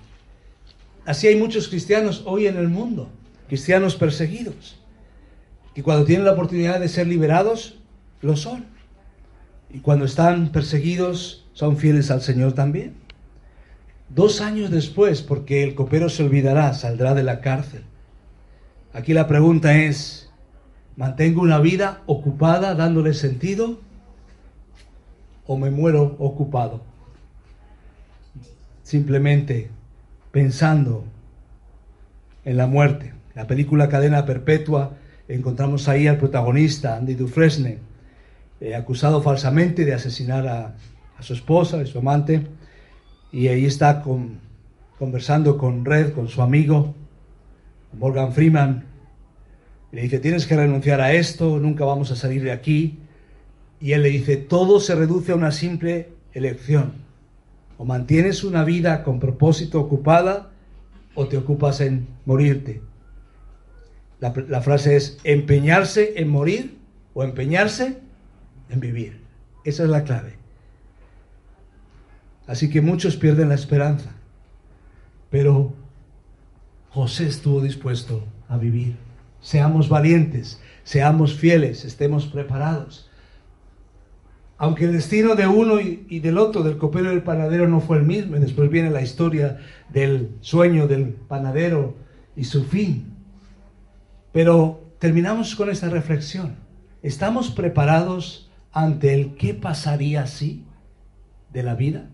Así 1.07 1.27
hay 1.27 1.37
muchos 1.37 1.68
cristianos 1.68 2.22
hoy 2.27 2.47
en 2.47 2.57
el 2.57 2.68
mundo, 2.68 3.11
cristianos 3.49 3.97
perseguidos, 3.97 4.79
que 5.75 5.83
cuando 5.83 6.05
tienen 6.05 6.25
la 6.25 6.33
oportunidad 6.33 6.81
de 6.81 6.89
ser 6.89 7.07
liberados, 7.07 7.79
lo 8.22 8.37
son. 8.37 8.64
Y 9.70 9.81
cuando 9.81 10.05
están 10.05 10.51
perseguidos, 10.51 11.47
son 11.53 11.77
fieles 11.77 12.11
al 12.11 12.22
Señor 12.22 12.53
también. 12.53 12.95
Dos 14.09 14.41
años 14.41 14.70
después, 14.70 15.22
porque 15.22 15.64
el 15.64 15.75
copero 15.75 16.09
se 16.09 16.22
olvidará, 16.22 16.72
saldrá 16.75 17.14
de 17.14 17.25
la 17.25 17.41
cárcel. 17.41 17.83
Aquí 18.93 19.12
la 19.12 19.27
pregunta 19.27 19.77
es, 19.77 20.31
¿mantengo 20.97 21.43
una 21.43 21.59
vida 21.59 22.03
ocupada 22.07 22.77
dándole 22.77 23.12
sentido 23.12 23.81
o 25.47 25.57
me 25.59 25.70
muero 25.70 26.14
ocupado? 26.20 26.83
Simplemente 28.85 29.70
pensando 30.31 31.05
en 32.45 32.57
la 32.57 32.68
muerte. 32.68 33.14
La 33.35 33.49
película 33.49 33.89
Cadena 33.89 34.25
Perpetua 34.25 34.93
encontramos 35.29 35.89
ahí 35.89 36.07
al 36.07 36.18
protagonista, 36.18 36.97
Andy 36.97 37.14
Dufresne, 37.14 37.79
eh, 38.61 38.75
acusado 38.75 39.22
falsamente 39.22 39.85
de 39.85 39.95
asesinar 39.95 40.47
a, 40.47 40.77
su 41.20 41.33
esposa 41.33 41.81
y 41.81 41.87
su 41.87 41.99
amante, 41.99 42.47
y 43.33 43.49
ahí 43.49 43.64
está 43.64 44.03
conversando 44.99 45.57
con 45.57 45.85
Red, 45.85 46.12
con 46.12 46.29
su 46.29 46.43
amigo, 46.43 46.95
Morgan 47.99 48.33
Freeman, 48.33 48.85
y 49.91 49.97
le 49.97 50.03
dice, 50.03 50.18
tienes 50.18 50.47
que 50.47 50.57
renunciar 50.57 51.01
a 51.01 51.12
esto, 51.12 51.59
nunca 51.59 51.85
vamos 51.85 52.11
a 52.11 52.16
salir 52.16 52.43
de 52.43 52.53
aquí, 52.53 52.99
y 53.81 53.93
él 53.93 54.03
le 54.03 54.11
dice, 54.11 54.37
todo 54.37 54.81
se 54.81 54.95
reduce 54.95 55.33
a 55.33 55.37
una 55.37 55.53
simple 55.53 56.09
elección 56.33 57.05
o 57.79 57.85
mantienes 57.85 58.45
una 58.45 58.64
vida 58.64 59.03
con 59.03 59.20
propósito 59.20 59.81
ocupada 59.81 60.51
o 61.14 61.27
te 61.27 61.37
ocupas 61.37 61.81
en 61.81 62.07
morirte. 62.25 62.83
La, 64.33 64.62
frase 64.62 64.97
es 64.97 65.18
empeñarse 65.22 66.14
en 66.16 66.29
morir 66.29 66.79
o 67.12 67.25
empeñarse 67.25 67.99
en 68.70 68.81
vivir. 68.81 69.20
Esa 69.66 69.83
es 69.83 69.91
la 69.91 70.05
clave. 70.05 70.37
Así 72.47 72.70
que 72.70 72.81
muchos 72.81 73.16
pierden 73.16 73.51
la 73.51 73.55
esperanza. 73.55 74.12
Pero 75.29 75.75
José 76.89 77.27
estuvo 77.27 77.61
dispuesto 77.61 78.25
a 78.49 78.57
vivir. 78.57 78.97
Seamos 79.43 79.91
valientes, 79.91 80.59
seamos 80.85 81.35
fieles, 81.35 81.85
estemos 81.85 82.25
preparados. 82.25 83.11
Aunque 84.57 84.87
el 84.87 84.93
destino 84.93 85.35
de 85.35 85.47
uno 85.47 85.81
y, 85.81 86.20
del 86.20 86.39
otro, 86.39 86.62
del 86.62 86.79
copero 86.79 87.11
y 87.11 87.14
del 87.14 87.25
panadero, 87.25 87.68
no 87.68 87.81
fue 87.81 87.99
el 87.99 88.05
mismo, 88.05 88.39
y 88.39 88.41
después 88.41 88.70
viene 88.70 88.89
la 88.89 89.03
historia 89.03 89.59
del 89.91 90.31
sueño 90.41 90.89
del 90.89 91.09
panadero 91.09 91.95
y 92.37 92.45
su 92.45 92.64
fin. 92.64 93.13
Pero 94.35 94.82
terminamos 94.99 95.55
con 95.55 95.70
esta 95.70 95.89
reflexión. 95.89 96.57
¿Estamos 97.05 97.53
preparados 97.53 98.51
ante 98.72 99.14
el 99.14 99.37
qué 99.37 99.55
pasaría 99.55 100.26
si 100.26 100.64
de 101.53 101.62
la 101.62 101.76
vida? 101.76 102.11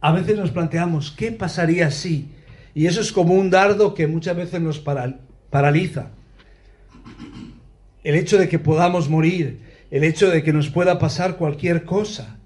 A 0.00 0.10
veces 0.10 0.36
nos 0.36 0.50
planteamos, 0.50 1.12
¿qué 1.12 1.30
pasaría 1.30 1.92
si? 1.92 2.32
Y 2.74 2.86
eso 2.86 3.00
es 3.00 3.12
como 3.12 3.34
un 3.34 3.48
dardo 3.48 3.94
que 3.94 4.08
muchas 4.08 4.36
veces 4.36 4.60
nos 4.60 4.80
paraliza. 5.50 6.10
El 8.02 8.16
hecho 8.16 8.38
de 8.38 8.48
que 8.48 8.58
podamos 8.58 9.08
morir, 9.08 9.60
el 9.92 10.02
hecho 10.02 10.30
de 10.30 10.42
que 10.42 10.52
nos 10.52 10.68
pueda 10.68 10.98
pasar 10.98 11.36
cualquier 11.36 11.84
cosa. 11.84 12.38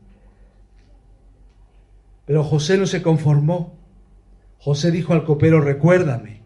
Pero 2.26 2.44
José 2.44 2.76
no 2.76 2.84
se 2.84 3.00
conformó. 3.00 3.78
José 4.58 4.90
dijo 4.90 5.14
al 5.14 5.24
copero, 5.24 5.62
recuérdame. 5.62 6.42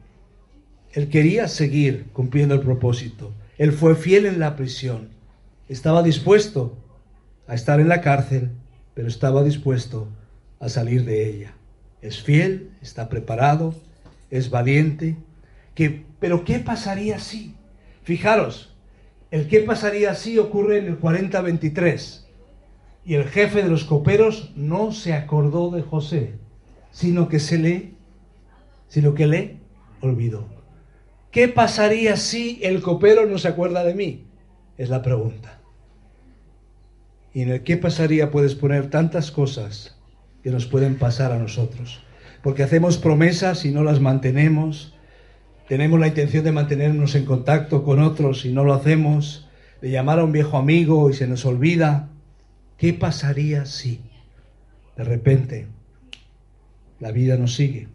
Él 0.93 1.09
quería 1.09 1.47
seguir 1.47 2.07
cumpliendo 2.12 2.55
el 2.55 2.61
propósito. 2.61 3.32
Él 3.59 3.72
fue 3.72 3.95
fiel 3.95 4.26
en 4.26 4.41
la 4.41 4.57
prisión. 4.57 5.11
Estaba 5.68 6.03
dispuesto 6.03 6.76
a 7.47 7.55
estar 7.55 7.80
en 7.80 7.88
la 7.88 8.01
cárcel, 8.01 8.51
pero 8.95 9.07
estaba 9.07 9.45
dispuesto 9.45 10.09
a 10.59 10.68
salir 10.68 11.05
de 11.05 11.28
ella. 11.28 11.55
Es 12.03 12.22
fiel, 12.22 12.70
está 12.82 13.09
preparado, 13.09 13.74
es 14.30 14.51
valiente. 14.51 15.16
Pero 16.18 16.45
¿qué 16.45 16.59
pasaría 16.59 17.18
si? 17.18 17.55
Fijaros, 18.03 18.74
el 19.30 19.47
qué 19.47 19.61
pasaría 19.61 20.14
si 20.14 20.38
ocurre 20.38 20.78
en 20.78 20.86
el 20.86 21.01
40-23. 21.01 22.24
Y 23.05 23.14
el 23.14 23.24
jefe 23.24 23.62
de 23.62 23.68
los 23.68 23.84
coperos 23.84 24.53
no 24.57 24.93
se 24.93 25.14
acordó 25.14 25.70
de 25.70 25.82
José, 25.82 26.34
sino 26.91 27.28
que 27.28 27.38
se 27.38 27.59
le, 27.59 27.93
sino 28.88 29.14
que 29.14 29.26
le 29.26 29.57
olvidó. 30.01 30.60
¿Qué 31.31 31.47
pasaría 31.47 32.16
si 32.16 32.59
el 32.62 32.83
copero 32.83 33.26
no 33.26 33.39
se 33.39 33.49
acuerda 33.49 33.85
de 33.85 33.95
mí? 33.95 34.24
Es 34.76 34.89
la 34.89 35.03
pregunta. 35.03 35.61
Y 37.33 37.43
en 37.43 37.51
el 37.51 37.62
qué 37.62 37.76
pasaría 37.76 38.33
puedes 38.33 38.57
poner 38.57 38.91
tantas 38.91 39.31
cosas 39.31 39.97
que 40.43 40.51
nos 40.51 40.66
pueden 40.66 40.97
pasar 40.97 41.31
a 41.31 41.39
nosotros. 41.39 42.03
Porque 42.43 42.64
hacemos 42.64 42.99
promesas 42.99 43.64
y 43.64 43.70
no 43.70 43.85
las 43.85 44.01
mantenemos, 44.01 44.95
tenemos 45.68 46.01
la 46.01 46.09
intención 46.09 46.43
de 46.43 46.51
mantenernos 46.51 47.14
en 47.14 47.24
contacto 47.24 47.85
con 47.85 48.03
otros 48.03 48.45
y 48.45 48.53
no 48.53 48.64
lo 48.64 48.74
hacemos, 48.74 49.49
de 49.81 49.91
llamar 49.91 50.18
a 50.18 50.24
un 50.24 50.33
viejo 50.33 50.57
amigo 50.57 51.09
y 51.11 51.12
se 51.12 51.28
nos 51.28 51.45
olvida. 51.45 52.09
¿Qué 52.76 52.93
pasaría 52.93 53.66
si 53.66 54.01
de 54.97 55.05
repente 55.05 55.68
la 56.99 57.12
vida 57.12 57.37
nos 57.37 57.55
sigue? 57.55 57.87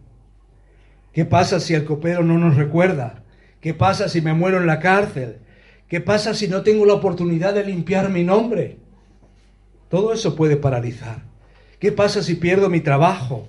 ¿Qué 1.12 1.26
pasa 1.26 1.60
si 1.60 1.74
el 1.74 1.84
copero 1.84 2.22
no 2.22 2.38
nos 2.38 2.56
recuerda? 2.56 3.24
¿Qué 3.60 3.74
pasa 3.74 4.08
si 4.08 4.20
me 4.20 4.34
muero 4.34 4.58
en 4.58 4.66
la 4.66 4.80
cárcel? 4.80 5.38
¿Qué 5.88 6.00
pasa 6.00 6.34
si 6.34 6.48
no 6.48 6.62
tengo 6.62 6.84
la 6.84 6.94
oportunidad 6.94 7.54
de 7.54 7.64
limpiar 7.64 8.10
mi 8.10 8.24
nombre? 8.24 8.78
Todo 9.88 10.12
eso 10.12 10.34
puede 10.34 10.56
paralizar. 10.56 11.22
¿Qué 11.78 11.92
pasa 11.92 12.22
si 12.22 12.34
pierdo 12.34 12.68
mi 12.68 12.80
trabajo? 12.80 13.46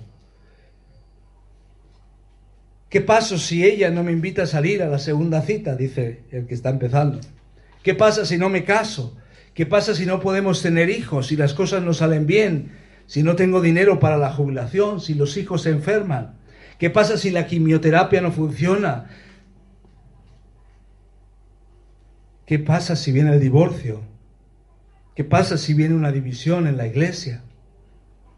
¿Qué 2.88 3.00
pasa 3.00 3.36
si 3.38 3.64
ella 3.64 3.90
no 3.90 4.02
me 4.02 4.12
invita 4.12 4.44
a 4.44 4.46
salir 4.46 4.82
a 4.82 4.88
la 4.88 4.98
segunda 4.98 5.42
cita? 5.42 5.76
Dice 5.76 6.22
el 6.30 6.46
que 6.46 6.54
está 6.54 6.70
empezando. 6.70 7.20
¿Qué 7.82 7.94
pasa 7.94 8.24
si 8.24 8.38
no 8.38 8.48
me 8.48 8.64
caso? 8.64 9.16
¿Qué 9.52 9.66
pasa 9.66 9.94
si 9.94 10.06
no 10.06 10.20
podemos 10.20 10.62
tener 10.62 10.88
hijos? 10.88 11.26
Si 11.26 11.36
las 11.36 11.52
cosas 11.52 11.82
no 11.82 11.92
salen 11.92 12.26
bien, 12.26 12.72
si 13.06 13.22
no 13.22 13.34
tengo 13.34 13.60
dinero 13.60 13.98
para 13.98 14.16
la 14.16 14.32
jubilación, 14.32 15.00
si 15.00 15.14
los 15.14 15.36
hijos 15.36 15.62
se 15.62 15.70
enferman. 15.70 16.36
¿Qué 16.78 16.90
pasa 16.90 17.18
si 17.18 17.30
la 17.30 17.46
quimioterapia 17.46 18.20
no 18.20 18.30
funciona? 18.30 19.06
¿Qué 22.48 22.58
pasa 22.58 22.96
si 22.96 23.12
viene 23.12 23.34
el 23.34 23.40
divorcio? 23.40 24.00
¿Qué 25.14 25.22
pasa 25.22 25.58
si 25.58 25.74
viene 25.74 25.94
una 25.94 26.12
división 26.12 26.66
en 26.66 26.78
la 26.78 26.86
iglesia? 26.86 27.42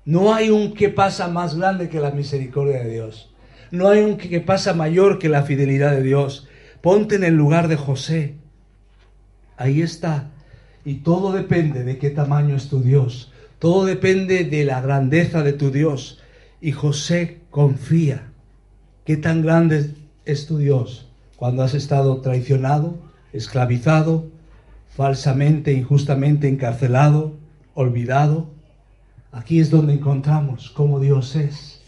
No 0.04 0.34
hay 0.34 0.50
un 0.50 0.74
qué 0.74 0.88
pasa 0.88 1.28
más 1.28 1.54
grande 1.54 1.88
que 1.88 2.00
la 2.00 2.10
misericordia 2.10 2.82
de 2.82 2.90
Dios. 2.90 3.32
No 3.70 3.88
hay 3.88 4.00
un 4.00 4.16
que 4.16 4.40
pasa 4.40 4.74
mayor 4.74 5.20
que 5.20 5.28
la 5.28 5.44
fidelidad 5.44 5.92
de 5.92 6.02
Dios. 6.02 6.48
Ponte 6.80 7.14
en 7.14 7.22
el 7.22 7.36
lugar 7.36 7.68
de 7.68 7.76
José. 7.76 8.34
Ahí 9.56 9.80
está. 9.80 10.32
Y 10.84 10.94
todo 11.04 11.30
depende 11.30 11.84
de 11.84 11.98
qué 11.98 12.10
tamaño 12.10 12.56
es 12.56 12.68
tu 12.68 12.82
Dios. 12.82 13.32
Todo 13.60 13.84
depende 13.84 14.42
de 14.42 14.64
la 14.64 14.80
grandeza 14.80 15.44
de 15.44 15.52
tu 15.52 15.70
Dios. 15.70 16.20
Y 16.60 16.72
José 16.72 17.42
confía. 17.50 18.32
¿Qué 19.04 19.16
tan 19.16 19.42
grande 19.42 19.94
es 20.24 20.46
tu 20.46 20.58
Dios 20.58 21.06
cuando 21.36 21.62
has 21.62 21.74
estado 21.74 22.20
traicionado, 22.20 23.08
esclavizado, 23.32 24.28
falsamente, 24.88 25.72
injustamente 25.72 26.48
encarcelado, 26.48 27.36
olvidado? 27.74 28.50
Aquí 29.32 29.60
es 29.60 29.70
donde 29.70 29.94
encontramos 29.94 30.70
cómo 30.70 31.00
Dios 31.00 31.36
es. 31.36 31.82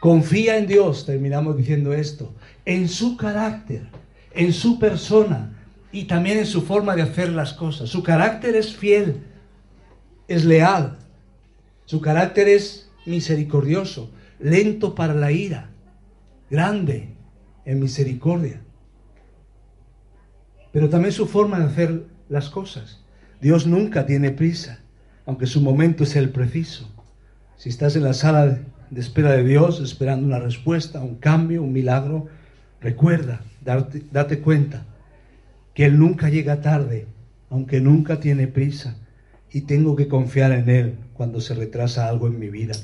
Confía 0.00 0.56
en 0.58 0.66
Dios, 0.66 1.06
terminamos 1.06 1.56
diciendo 1.56 1.92
esto, 1.92 2.34
en 2.64 2.88
su 2.88 3.16
carácter, 3.16 3.88
en 4.32 4.52
su 4.52 4.78
persona 4.78 5.52
y 5.92 6.04
también 6.04 6.38
en 6.38 6.46
su 6.46 6.62
forma 6.62 6.94
de 6.94 7.02
hacer 7.02 7.30
las 7.30 7.52
cosas. 7.52 7.88
Su 7.88 8.02
carácter 8.02 8.54
es 8.56 8.76
fiel, 8.76 9.22
es 10.28 10.44
leal, 10.44 10.98
su 11.86 12.00
carácter 12.00 12.48
es 12.48 12.90
misericordioso, 13.06 14.10
lento 14.38 14.94
para 14.94 15.14
la 15.14 15.32
ira, 15.32 15.70
grande 16.50 17.14
en 17.64 17.80
misericordia. 17.80 18.60
Pero 20.76 20.90
también 20.90 21.12
su 21.12 21.24
forma 21.24 21.58
de 21.58 21.64
hacer 21.64 22.04
las 22.28 22.50
cosas. 22.50 23.00
Dios 23.40 23.66
nunca 23.66 24.04
tiene 24.04 24.30
prisa, 24.30 24.80
aunque 25.24 25.46
su 25.46 25.62
momento 25.62 26.04
es 26.04 26.16
el 26.16 26.28
preciso. 26.28 26.86
Si 27.56 27.70
estás 27.70 27.96
en 27.96 28.04
la 28.04 28.12
sala 28.12 28.58
de 28.90 29.00
espera 29.00 29.32
de 29.32 29.42
Dios, 29.42 29.80
esperando 29.80 30.26
una 30.26 30.38
respuesta, 30.38 31.00
un 31.00 31.14
cambio, 31.14 31.62
un 31.62 31.72
milagro, 31.72 32.26
recuerda, 32.78 33.40
date, 33.64 34.02
date 34.12 34.40
cuenta 34.40 34.84
que 35.72 35.86
Él 35.86 35.98
nunca 35.98 36.28
llega 36.28 36.60
tarde, 36.60 37.06
aunque 37.48 37.80
nunca 37.80 38.20
tiene 38.20 38.46
prisa, 38.46 38.98
y 39.50 39.62
tengo 39.62 39.96
que 39.96 40.08
confiar 40.08 40.52
en 40.52 40.68
Él 40.68 40.98
cuando 41.14 41.40
se 41.40 41.54
retrasa 41.54 42.06
algo 42.06 42.26
en 42.26 42.38
mi 42.38 42.50
vida. 42.50 42.74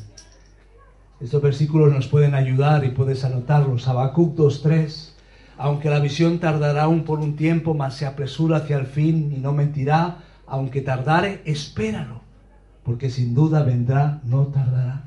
Estos 1.20 1.42
versículos 1.42 1.92
nos 1.92 2.08
pueden 2.08 2.34
ayudar 2.34 2.86
y 2.86 2.92
puedes 2.92 3.22
anotarlos. 3.22 3.86
Habacuc 3.86 4.34
2.3. 4.34 5.11
Aunque 5.56 5.90
la 5.90 6.00
visión 6.00 6.38
tardará 6.38 6.84
aún 6.84 7.04
por 7.04 7.20
un 7.20 7.36
tiempo, 7.36 7.74
mas 7.74 7.94
se 7.94 8.06
apresura 8.06 8.58
hacia 8.58 8.78
el 8.78 8.86
fin 8.86 9.32
y 9.36 9.38
no 9.38 9.52
mentirá. 9.52 10.18
Aunque 10.46 10.80
tardare, 10.80 11.42
espéralo, 11.44 12.20
porque 12.82 13.10
sin 13.10 13.34
duda 13.34 13.62
vendrá, 13.62 14.20
no 14.24 14.46
tardará. 14.48 15.04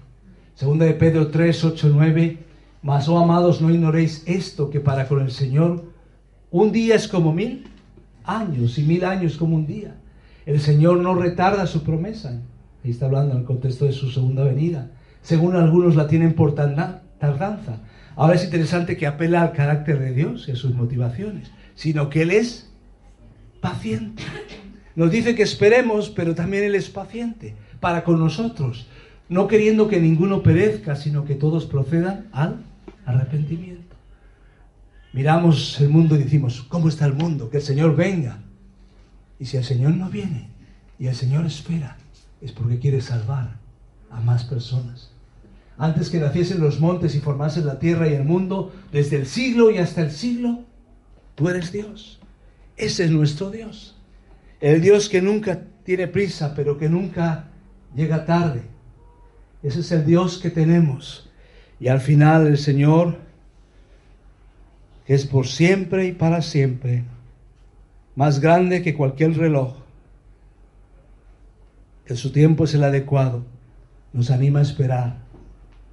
Segunda 0.56 0.86
de 0.86 0.94
Pedro 0.94 1.28
3, 1.28 1.64
8, 1.64 1.90
9. 1.94 2.38
Mas, 2.82 3.10
oh 3.10 3.18
amados, 3.18 3.62
no 3.62 3.70
ignoréis 3.70 4.24
esto, 4.26 4.70
que 4.70 4.80
para 4.80 5.08
con 5.08 5.22
el 5.22 5.32
Señor 5.32 5.84
un 6.52 6.72
día 6.72 6.96
es 6.96 7.08
como 7.08 7.34
mil 7.34 7.68
años 8.24 8.78
y 8.78 8.84
mil 8.84 9.04
años 9.04 9.38
como 9.38 9.56
un 9.56 9.66
día. 9.66 9.96
El 10.46 10.60
Señor 10.62 10.98
no 11.00 11.16
retarda 11.16 11.68
su 11.68 11.84
promesa. 11.84 12.40
Ahí 12.84 12.92
está 12.92 13.08
hablando 13.08 13.34
en 13.34 13.40
el 13.40 13.46
contexto 13.46 13.86
de 13.86 13.92
su 13.92 14.12
segunda 14.12 14.44
venida 14.44 14.92
según 15.26 15.56
algunos 15.56 15.96
la 15.96 16.08
tienen 16.08 16.34
por 16.34 16.54
tardanza. 16.54 17.80
Ahora 18.16 18.36
es 18.36 18.44
interesante 18.46 18.96
que 18.96 19.08
apela 19.08 19.42
al 19.42 19.52
carácter 19.52 20.00
de 20.00 20.14
Dios 20.14 20.48
y 20.48 20.52
a 20.52 20.56
sus 20.56 20.74
motivaciones, 20.74 21.52
sino 21.76 22.10
que 22.10 22.22
Él 22.22 22.32
es 22.32 22.70
paciente. 23.60 24.24
Nos 24.96 25.12
dice 25.12 25.36
que 25.36 25.44
esperemos, 25.44 26.10
pero 26.10 26.34
también 26.34 26.64
Él 26.64 26.76
es 26.76 26.90
paciente 26.90 27.56
para 27.82 28.04
con 28.06 28.20
nosotros, 28.20 28.88
no 29.28 29.48
queriendo 29.48 29.90
que 29.90 30.00
ninguno 30.00 30.44
perezca, 30.44 30.96
sino 30.96 31.26
que 31.26 31.36
todos 31.36 31.66
procedan 31.66 32.28
al 32.32 32.62
arrepentimiento. 33.06 33.96
Miramos 35.12 35.80
el 35.82 35.90
mundo 35.90 36.16
y 36.16 36.20
decimos, 36.20 36.62
¿cómo 36.70 36.88
está 36.88 37.06
el 37.06 37.14
mundo? 37.14 37.50
Que 37.50 37.58
el 37.58 37.64
Señor 37.64 37.96
venga. 37.96 38.40
Y 39.40 39.46
si 39.46 39.58
el 39.58 39.64
Señor 39.64 39.96
no 39.96 40.10
viene 40.10 40.50
y 41.00 41.08
el 41.08 41.16
Señor 41.16 41.46
espera, 41.46 41.98
es 42.42 42.54
porque 42.54 42.80
quiere 42.80 43.02
salvar 43.02 43.58
a 44.10 44.22
más 44.22 44.46
personas 44.46 45.15
antes 45.78 46.10
que 46.10 46.20
naciesen 46.20 46.62
los 46.62 46.80
montes 46.80 47.16
y 47.16 47.20
formasen 47.20 47.66
la 47.66 47.80
tierra 47.80 48.08
y 48.08 48.14
el 48.14 48.24
mundo, 48.24 48.74
desde 48.92 49.18
el 49.18 49.26
siglo 49.26 49.72
y 49.72 49.78
hasta 49.78 50.02
el 50.02 50.12
siglo, 50.12 50.64
tú 51.36 51.50
eres 51.50 51.72
Dios. 51.72 52.20
Ese 52.78 53.06
es 53.06 53.12
nuestro 53.12 53.52
Dios. 53.52 53.98
El 54.62 54.82
Dios 54.82 55.10
que 55.10 55.22
nunca 55.22 55.64
tiene 55.84 56.08
prisa, 56.08 56.54
pero 56.56 56.78
que 56.78 56.88
nunca 56.88 57.50
llega 57.94 58.26
tarde. 58.26 58.64
Ese 59.64 59.82
es 59.82 59.92
el 59.92 60.06
Dios 60.06 60.38
que 60.38 60.50
tenemos. 60.50 61.30
Y 61.80 61.90
al 61.90 62.00
final 62.00 62.48
el 62.48 62.58
Señor, 62.58 63.18
que 65.06 65.14
es 65.14 65.26
por 65.26 65.46
siempre 65.46 66.06
y 66.06 66.14
para 66.14 66.42
siempre, 66.42 67.04
más 68.16 68.40
grande 68.40 68.82
que 68.82 68.96
cualquier 68.96 69.38
reloj, 69.38 69.76
que 72.06 72.16
su 72.16 72.32
tiempo 72.32 72.64
es 72.64 72.74
el 72.74 72.84
adecuado, 72.84 73.44
nos 74.14 74.32
anima 74.32 74.60
a 74.60 74.62
esperar 74.62 75.25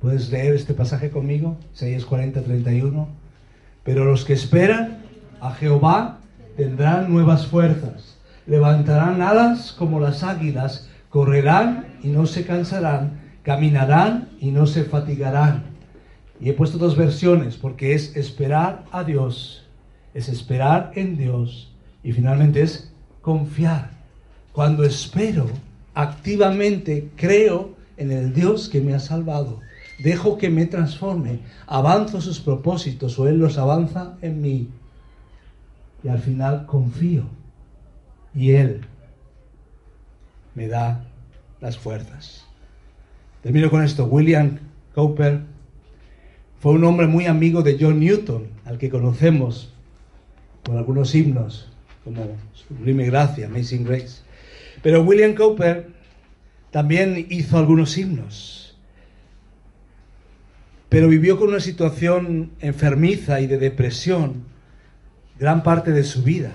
Puedes 0.02 0.32
leer 0.32 0.56
este 0.56 0.74
pasaje 0.74 1.10
conmigo, 1.10 1.56
Isaías 1.72 2.04
40, 2.04 2.42
31. 2.42 3.06
Pero 3.84 4.04
los 4.04 4.24
que 4.24 4.32
esperan 4.32 4.98
a 5.40 5.52
Jehová 5.52 6.18
tendrán 6.56 7.12
nuevas 7.12 7.46
fuerzas, 7.46 8.18
levantarán 8.48 9.22
alas 9.22 9.70
como 9.70 10.00
las 10.00 10.24
águilas, 10.24 10.88
correrán 11.08 11.86
y 12.02 12.08
no 12.08 12.26
se 12.26 12.44
cansarán, 12.44 13.20
caminarán 13.44 14.30
y 14.40 14.50
no 14.50 14.66
se 14.66 14.82
fatigarán. 14.82 15.66
Y 16.40 16.50
he 16.50 16.52
puesto 16.52 16.78
dos 16.78 16.96
versiones 16.96 17.56
porque 17.56 17.94
es 17.94 18.16
esperar 18.16 18.84
a 18.90 19.04
Dios, 19.04 19.68
es 20.14 20.28
esperar 20.28 20.90
en 20.96 21.16
Dios 21.16 21.72
y 22.02 22.10
finalmente 22.10 22.62
es 22.62 22.92
confiar. 23.20 23.90
Cuando 24.52 24.82
espero, 24.82 25.46
activamente 25.94 27.08
creo 27.14 27.76
en 27.96 28.10
el 28.10 28.34
Dios 28.34 28.68
que 28.68 28.80
me 28.80 28.94
ha 28.94 28.98
salvado 28.98 29.60
dejo 30.02 30.38
que 30.38 30.50
me 30.50 30.66
transforme, 30.66 31.40
avanzo 31.66 32.20
sus 32.20 32.40
propósitos 32.40 33.18
o 33.18 33.28
Él 33.28 33.38
los 33.38 33.58
avanza 33.58 34.16
en 34.22 34.40
mí. 34.40 34.68
Y 36.02 36.08
al 36.08 36.18
final 36.18 36.66
confío 36.66 37.24
y 38.34 38.52
Él 38.52 38.82
me 40.54 40.68
da 40.68 41.04
las 41.60 41.78
fuerzas. 41.78 42.44
Termino 43.42 43.70
con 43.70 43.82
esto. 43.82 44.04
William 44.04 44.58
Cowper 44.94 45.40
fue 46.60 46.72
un 46.72 46.84
hombre 46.84 47.06
muy 47.06 47.26
amigo 47.26 47.62
de 47.62 47.76
John 47.80 48.00
Newton, 48.00 48.48
al 48.64 48.78
que 48.78 48.90
conocemos 48.90 49.72
por 50.62 50.76
algunos 50.76 51.14
himnos, 51.14 51.68
como 52.04 52.24
Sublime 52.54 53.06
Gracia, 53.06 53.46
Amazing 53.46 53.84
Grace. 53.84 54.22
Pero 54.82 55.02
William 55.02 55.34
Cowper 55.34 55.88
también 56.70 57.26
hizo 57.30 57.58
algunos 57.58 57.96
himnos 57.98 58.61
pero 60.92 61.08
vivió 61.08 61.38
con 61.38 61.48
una 61.48 61.60
situación 61.60 62.50
enfermiza 62.60 63.40
y 63.40 63.46
de 63.46 63.56
depresión 63.56 64.44
gran 65.38 65.62
parte 65.62 65.90
de 65.90 66.04
su 66.04 66.22
vida. 66.22 66.52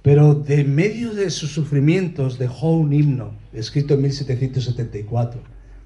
Pero 0.00 0.34
de 0.34 0.64
medio 0.64 1.12
de 1.12 1.28
sus 1.28 1.52
sufrimientos 1.52 2.38
dejó 2.38 2.78
un 2.78 2.94
himno 2.94 3.32
escrito 3.52 3.92
en 3.92 4.00
1774, 4.04 5.38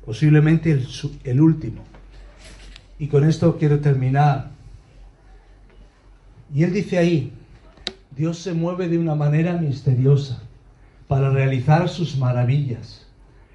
posiblemente 0.06 0.80
el, 1.24 1.40
último. 1.40 1.82
Y 3.00 3.08
con 3.08 3.24
esto 3.24 3.58
quiero 3.58 3.80
terminar. 3.80 4.52
Y 6.54 6.62
él 6.62 6.72
dice 6.72 6.98
ahí, 6.98 7.32
Dios 8.16 8.38
se 8.38 8.54
mueve 8.54 8.86
de 8.86 8.98
una 8.98 9.16
manera 9.16 9.54
misteriosa 9.54 10.40
para 11.08 11.30
realizar 11.30 11.88
sus 11.88 12.16
maravillas. 12.16 13.08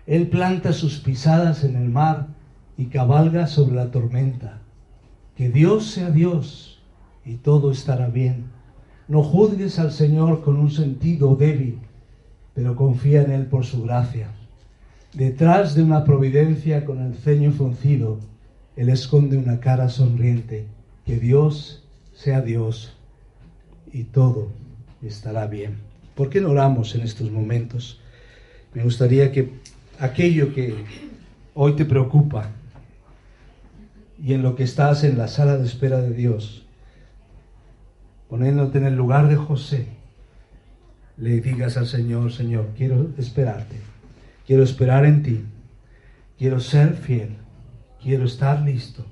Él 0.06 0.28
planta 0.28 0.74
sus 0.74 1.00
pisadas 1.00 1.64
en 1.64 1.78
el 1.78 1.88
mar 1.88 2.38
y 2.80 2.86
cabalga 2.86 3.46
sobre 3.46 3.76
la 3.76 3.92
tormenta. 3.92 4.62
Que 5.36 5.50
Dios 5.50 5.92
sea 5.92 6.12
Dios 6.12 6.80
y 7.26 7.36
todo 7.36 7.72
estará 7.72 8.08
bien. 8.08 8.46
No 9.10 9.22
juzgues 9.22 9.80
al 9.80 9.92
Señor 9.92 10.42
con 10.42 10.56
un 10.56 10.72
sentido 10.72 11.36
débil, 11.36 11.80
pero 12.54 12.78
confía 12.78 13.22
en 13.24 13.32
Él 13.32 13.48
por 13.48 13.66
su 13.66 13.84
gracia. 13.84 14.30
Detrás 15.14 15.76
de 15.76 15.84
una 15.84 16.06
providencia 16.06 16.86
con 16.86 17.02
el 17.02 17.16
ceño 17.16 17.52
fruncido, 17.52 18.20
Él 18.78 18.88
esconde 18.88 19.36
una 19.36 19.60
cara 19.60 19.90
sonriente. 19.90 20.66
Que 21.06 21.18
Dios 21.20 21.84
sea 22.14 22.40
Dios 22.40 22.96
y 23.92 24.06
todo 24.06 24.48
estará 25.04 25.48
bien. 25.48 25.80
¿Por 26.16 26.30
qué 26.30 26.40
no 26.40 26.52
oramos 26.52 26.96
en 26.96 27.02
estos 27.02 27.30
momentos? 27.30 28.00
Me 28.74 28.84
gustaría 28.84 29.34
que 29.34 29.50
aquello 30.00 30.54
que 30.54 30.76
hoy 31.56 31.74
te 31.74 31.84
preocupa, 31.84 32.52
y 34.22 34.34
en 34.34 34.42
lo 34.42 34.56
que 34.56 34.64
estás 34.64 35.04
en 35.04 35.18
la 35.18 35.28
sala 35.28 35.58
de 35.58 35.66
espera 35.66 36.02
de 36.02 36.14
Dios, 36.14 36.66
poniéndote 38.28 38.78
en 38.78 38.86
el 38.86 38.96
lugar 38.96 39.28
de 39.28 39.36
José, 39.36 39.88
le 41.18 41.42
digas 41.42 41.78
al 41.78 41.88
Señor, 41.88 42.32
Señor, 42.32 42.70
quiero 42.78 43.10
esperarte, 43.18 43.76
quiero 44.46 44.64
esperar 44.64 45.06
en 45.06 45.24
ti, 45.24 45.46
quiero 46.38 46.60
ser 46.60 46.96
fiel, 46.96 47.38
quiero 48.02 48.26
estar 48.26 48.62
listo, 48.62 49.06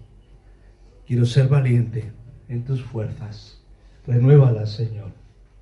quiero 1.05 1.25
ser 1.25 1.47
valiente 1.47 2.11
en 2.49 2.63
tus 2.63 2.83
fuerzas. 2.83 3.61
Renuévalas, 4.05 4.71
Señor, 4.71 5.11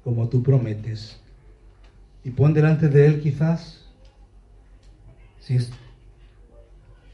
como 0.03 0.27
tú 0.29 0.43
prometes. 0.43 1.19
Y 2.23 2.31
pon 2.31 2.53
delante 2.53 2.89
de 2.89 3.07
Él 3.07 3.21
quizás, 3.21 3.85
si 5.39 5.55
es 5.55 5.71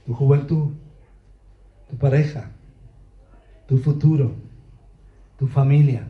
tu 0.06 0.14
juventud, 0.14 0.72
tu 1.92 1.98
pareja, 1.98 2.50
tu 3.68 3.78
futuro, 3.78 4.34
tu 5.38 5.48
familia, 5.48 6.08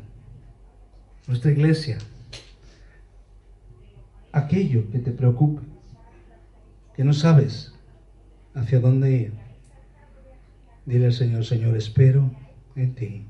nuestra 1.28 1.50
iglesia, 1.50 1.98
aquello 4.32 4.90
que 4.92 5.00
te 5.00 5.12
preocupe, 5.12 5.64
que 6.96 7.04
no 7.04 7.14
sabes 7.14 7.74
hacia 8.54 8.80
dónde 8.80 9.12
ir. 9.12 9.34
Dile 10.86 11.08
al 11.08 11.14
Señor, 11.14 11.46
Señor, 11.46 11.76
espero 11.76 12.30
en 12.76 12.94
ti, 12.94 13.26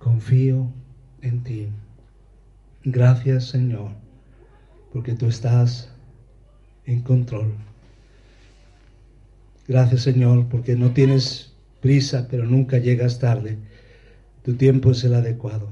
confío 0.00 0.72
en 1.22 1.44
ti. 1.44 1.68
Gracias, 2.82 3.44
Señor, 3.44 3.92
porque 4.92 5.14
tú 5.14 5.26
estás 5.26 5.92
en 6.86 7.02
control. 7.02 7.54
Gracias 9.66 10.02
Señor, 10.02 10.48
porque 10.48 10.76
no 10.76 10.92
tienes 10.92 11.54
prisa, 11.80 12.28
pero 12.30 12.44
nunca 12.44 12.78
llegas 12.78 13.18
tarde. 13.18 13.58
Tu 14.42 14.54
tiempo 14.54 14.90
es 14.90 15.02
el 15.04 15.14
adecuado. 15.14 15.68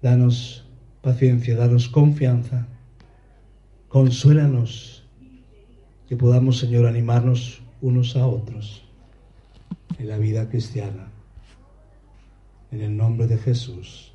Danos 0.00 0.66
paciencia, 1.02 1.56
danos 1.56 1.88
confianza. 1.88 2.66
Consuélanos 3.88 5.04
que 6.08 6.16
podamos, 6.16 6.58
Señor, 6.58 6.86
animarnos 6.86 7.62
unos 7.80 8.16
a 8.16 8.26
otros 8.26 8.82
en 9.98 10.08
la 10.08 10.16
vida 10.18 10.48
cristiana. 10.48 11.08
En 12.70 12.80
el 12.80 12.96
nombre 12.96 13.26
de 13.26 13.38
Jesús. 13.38 14.13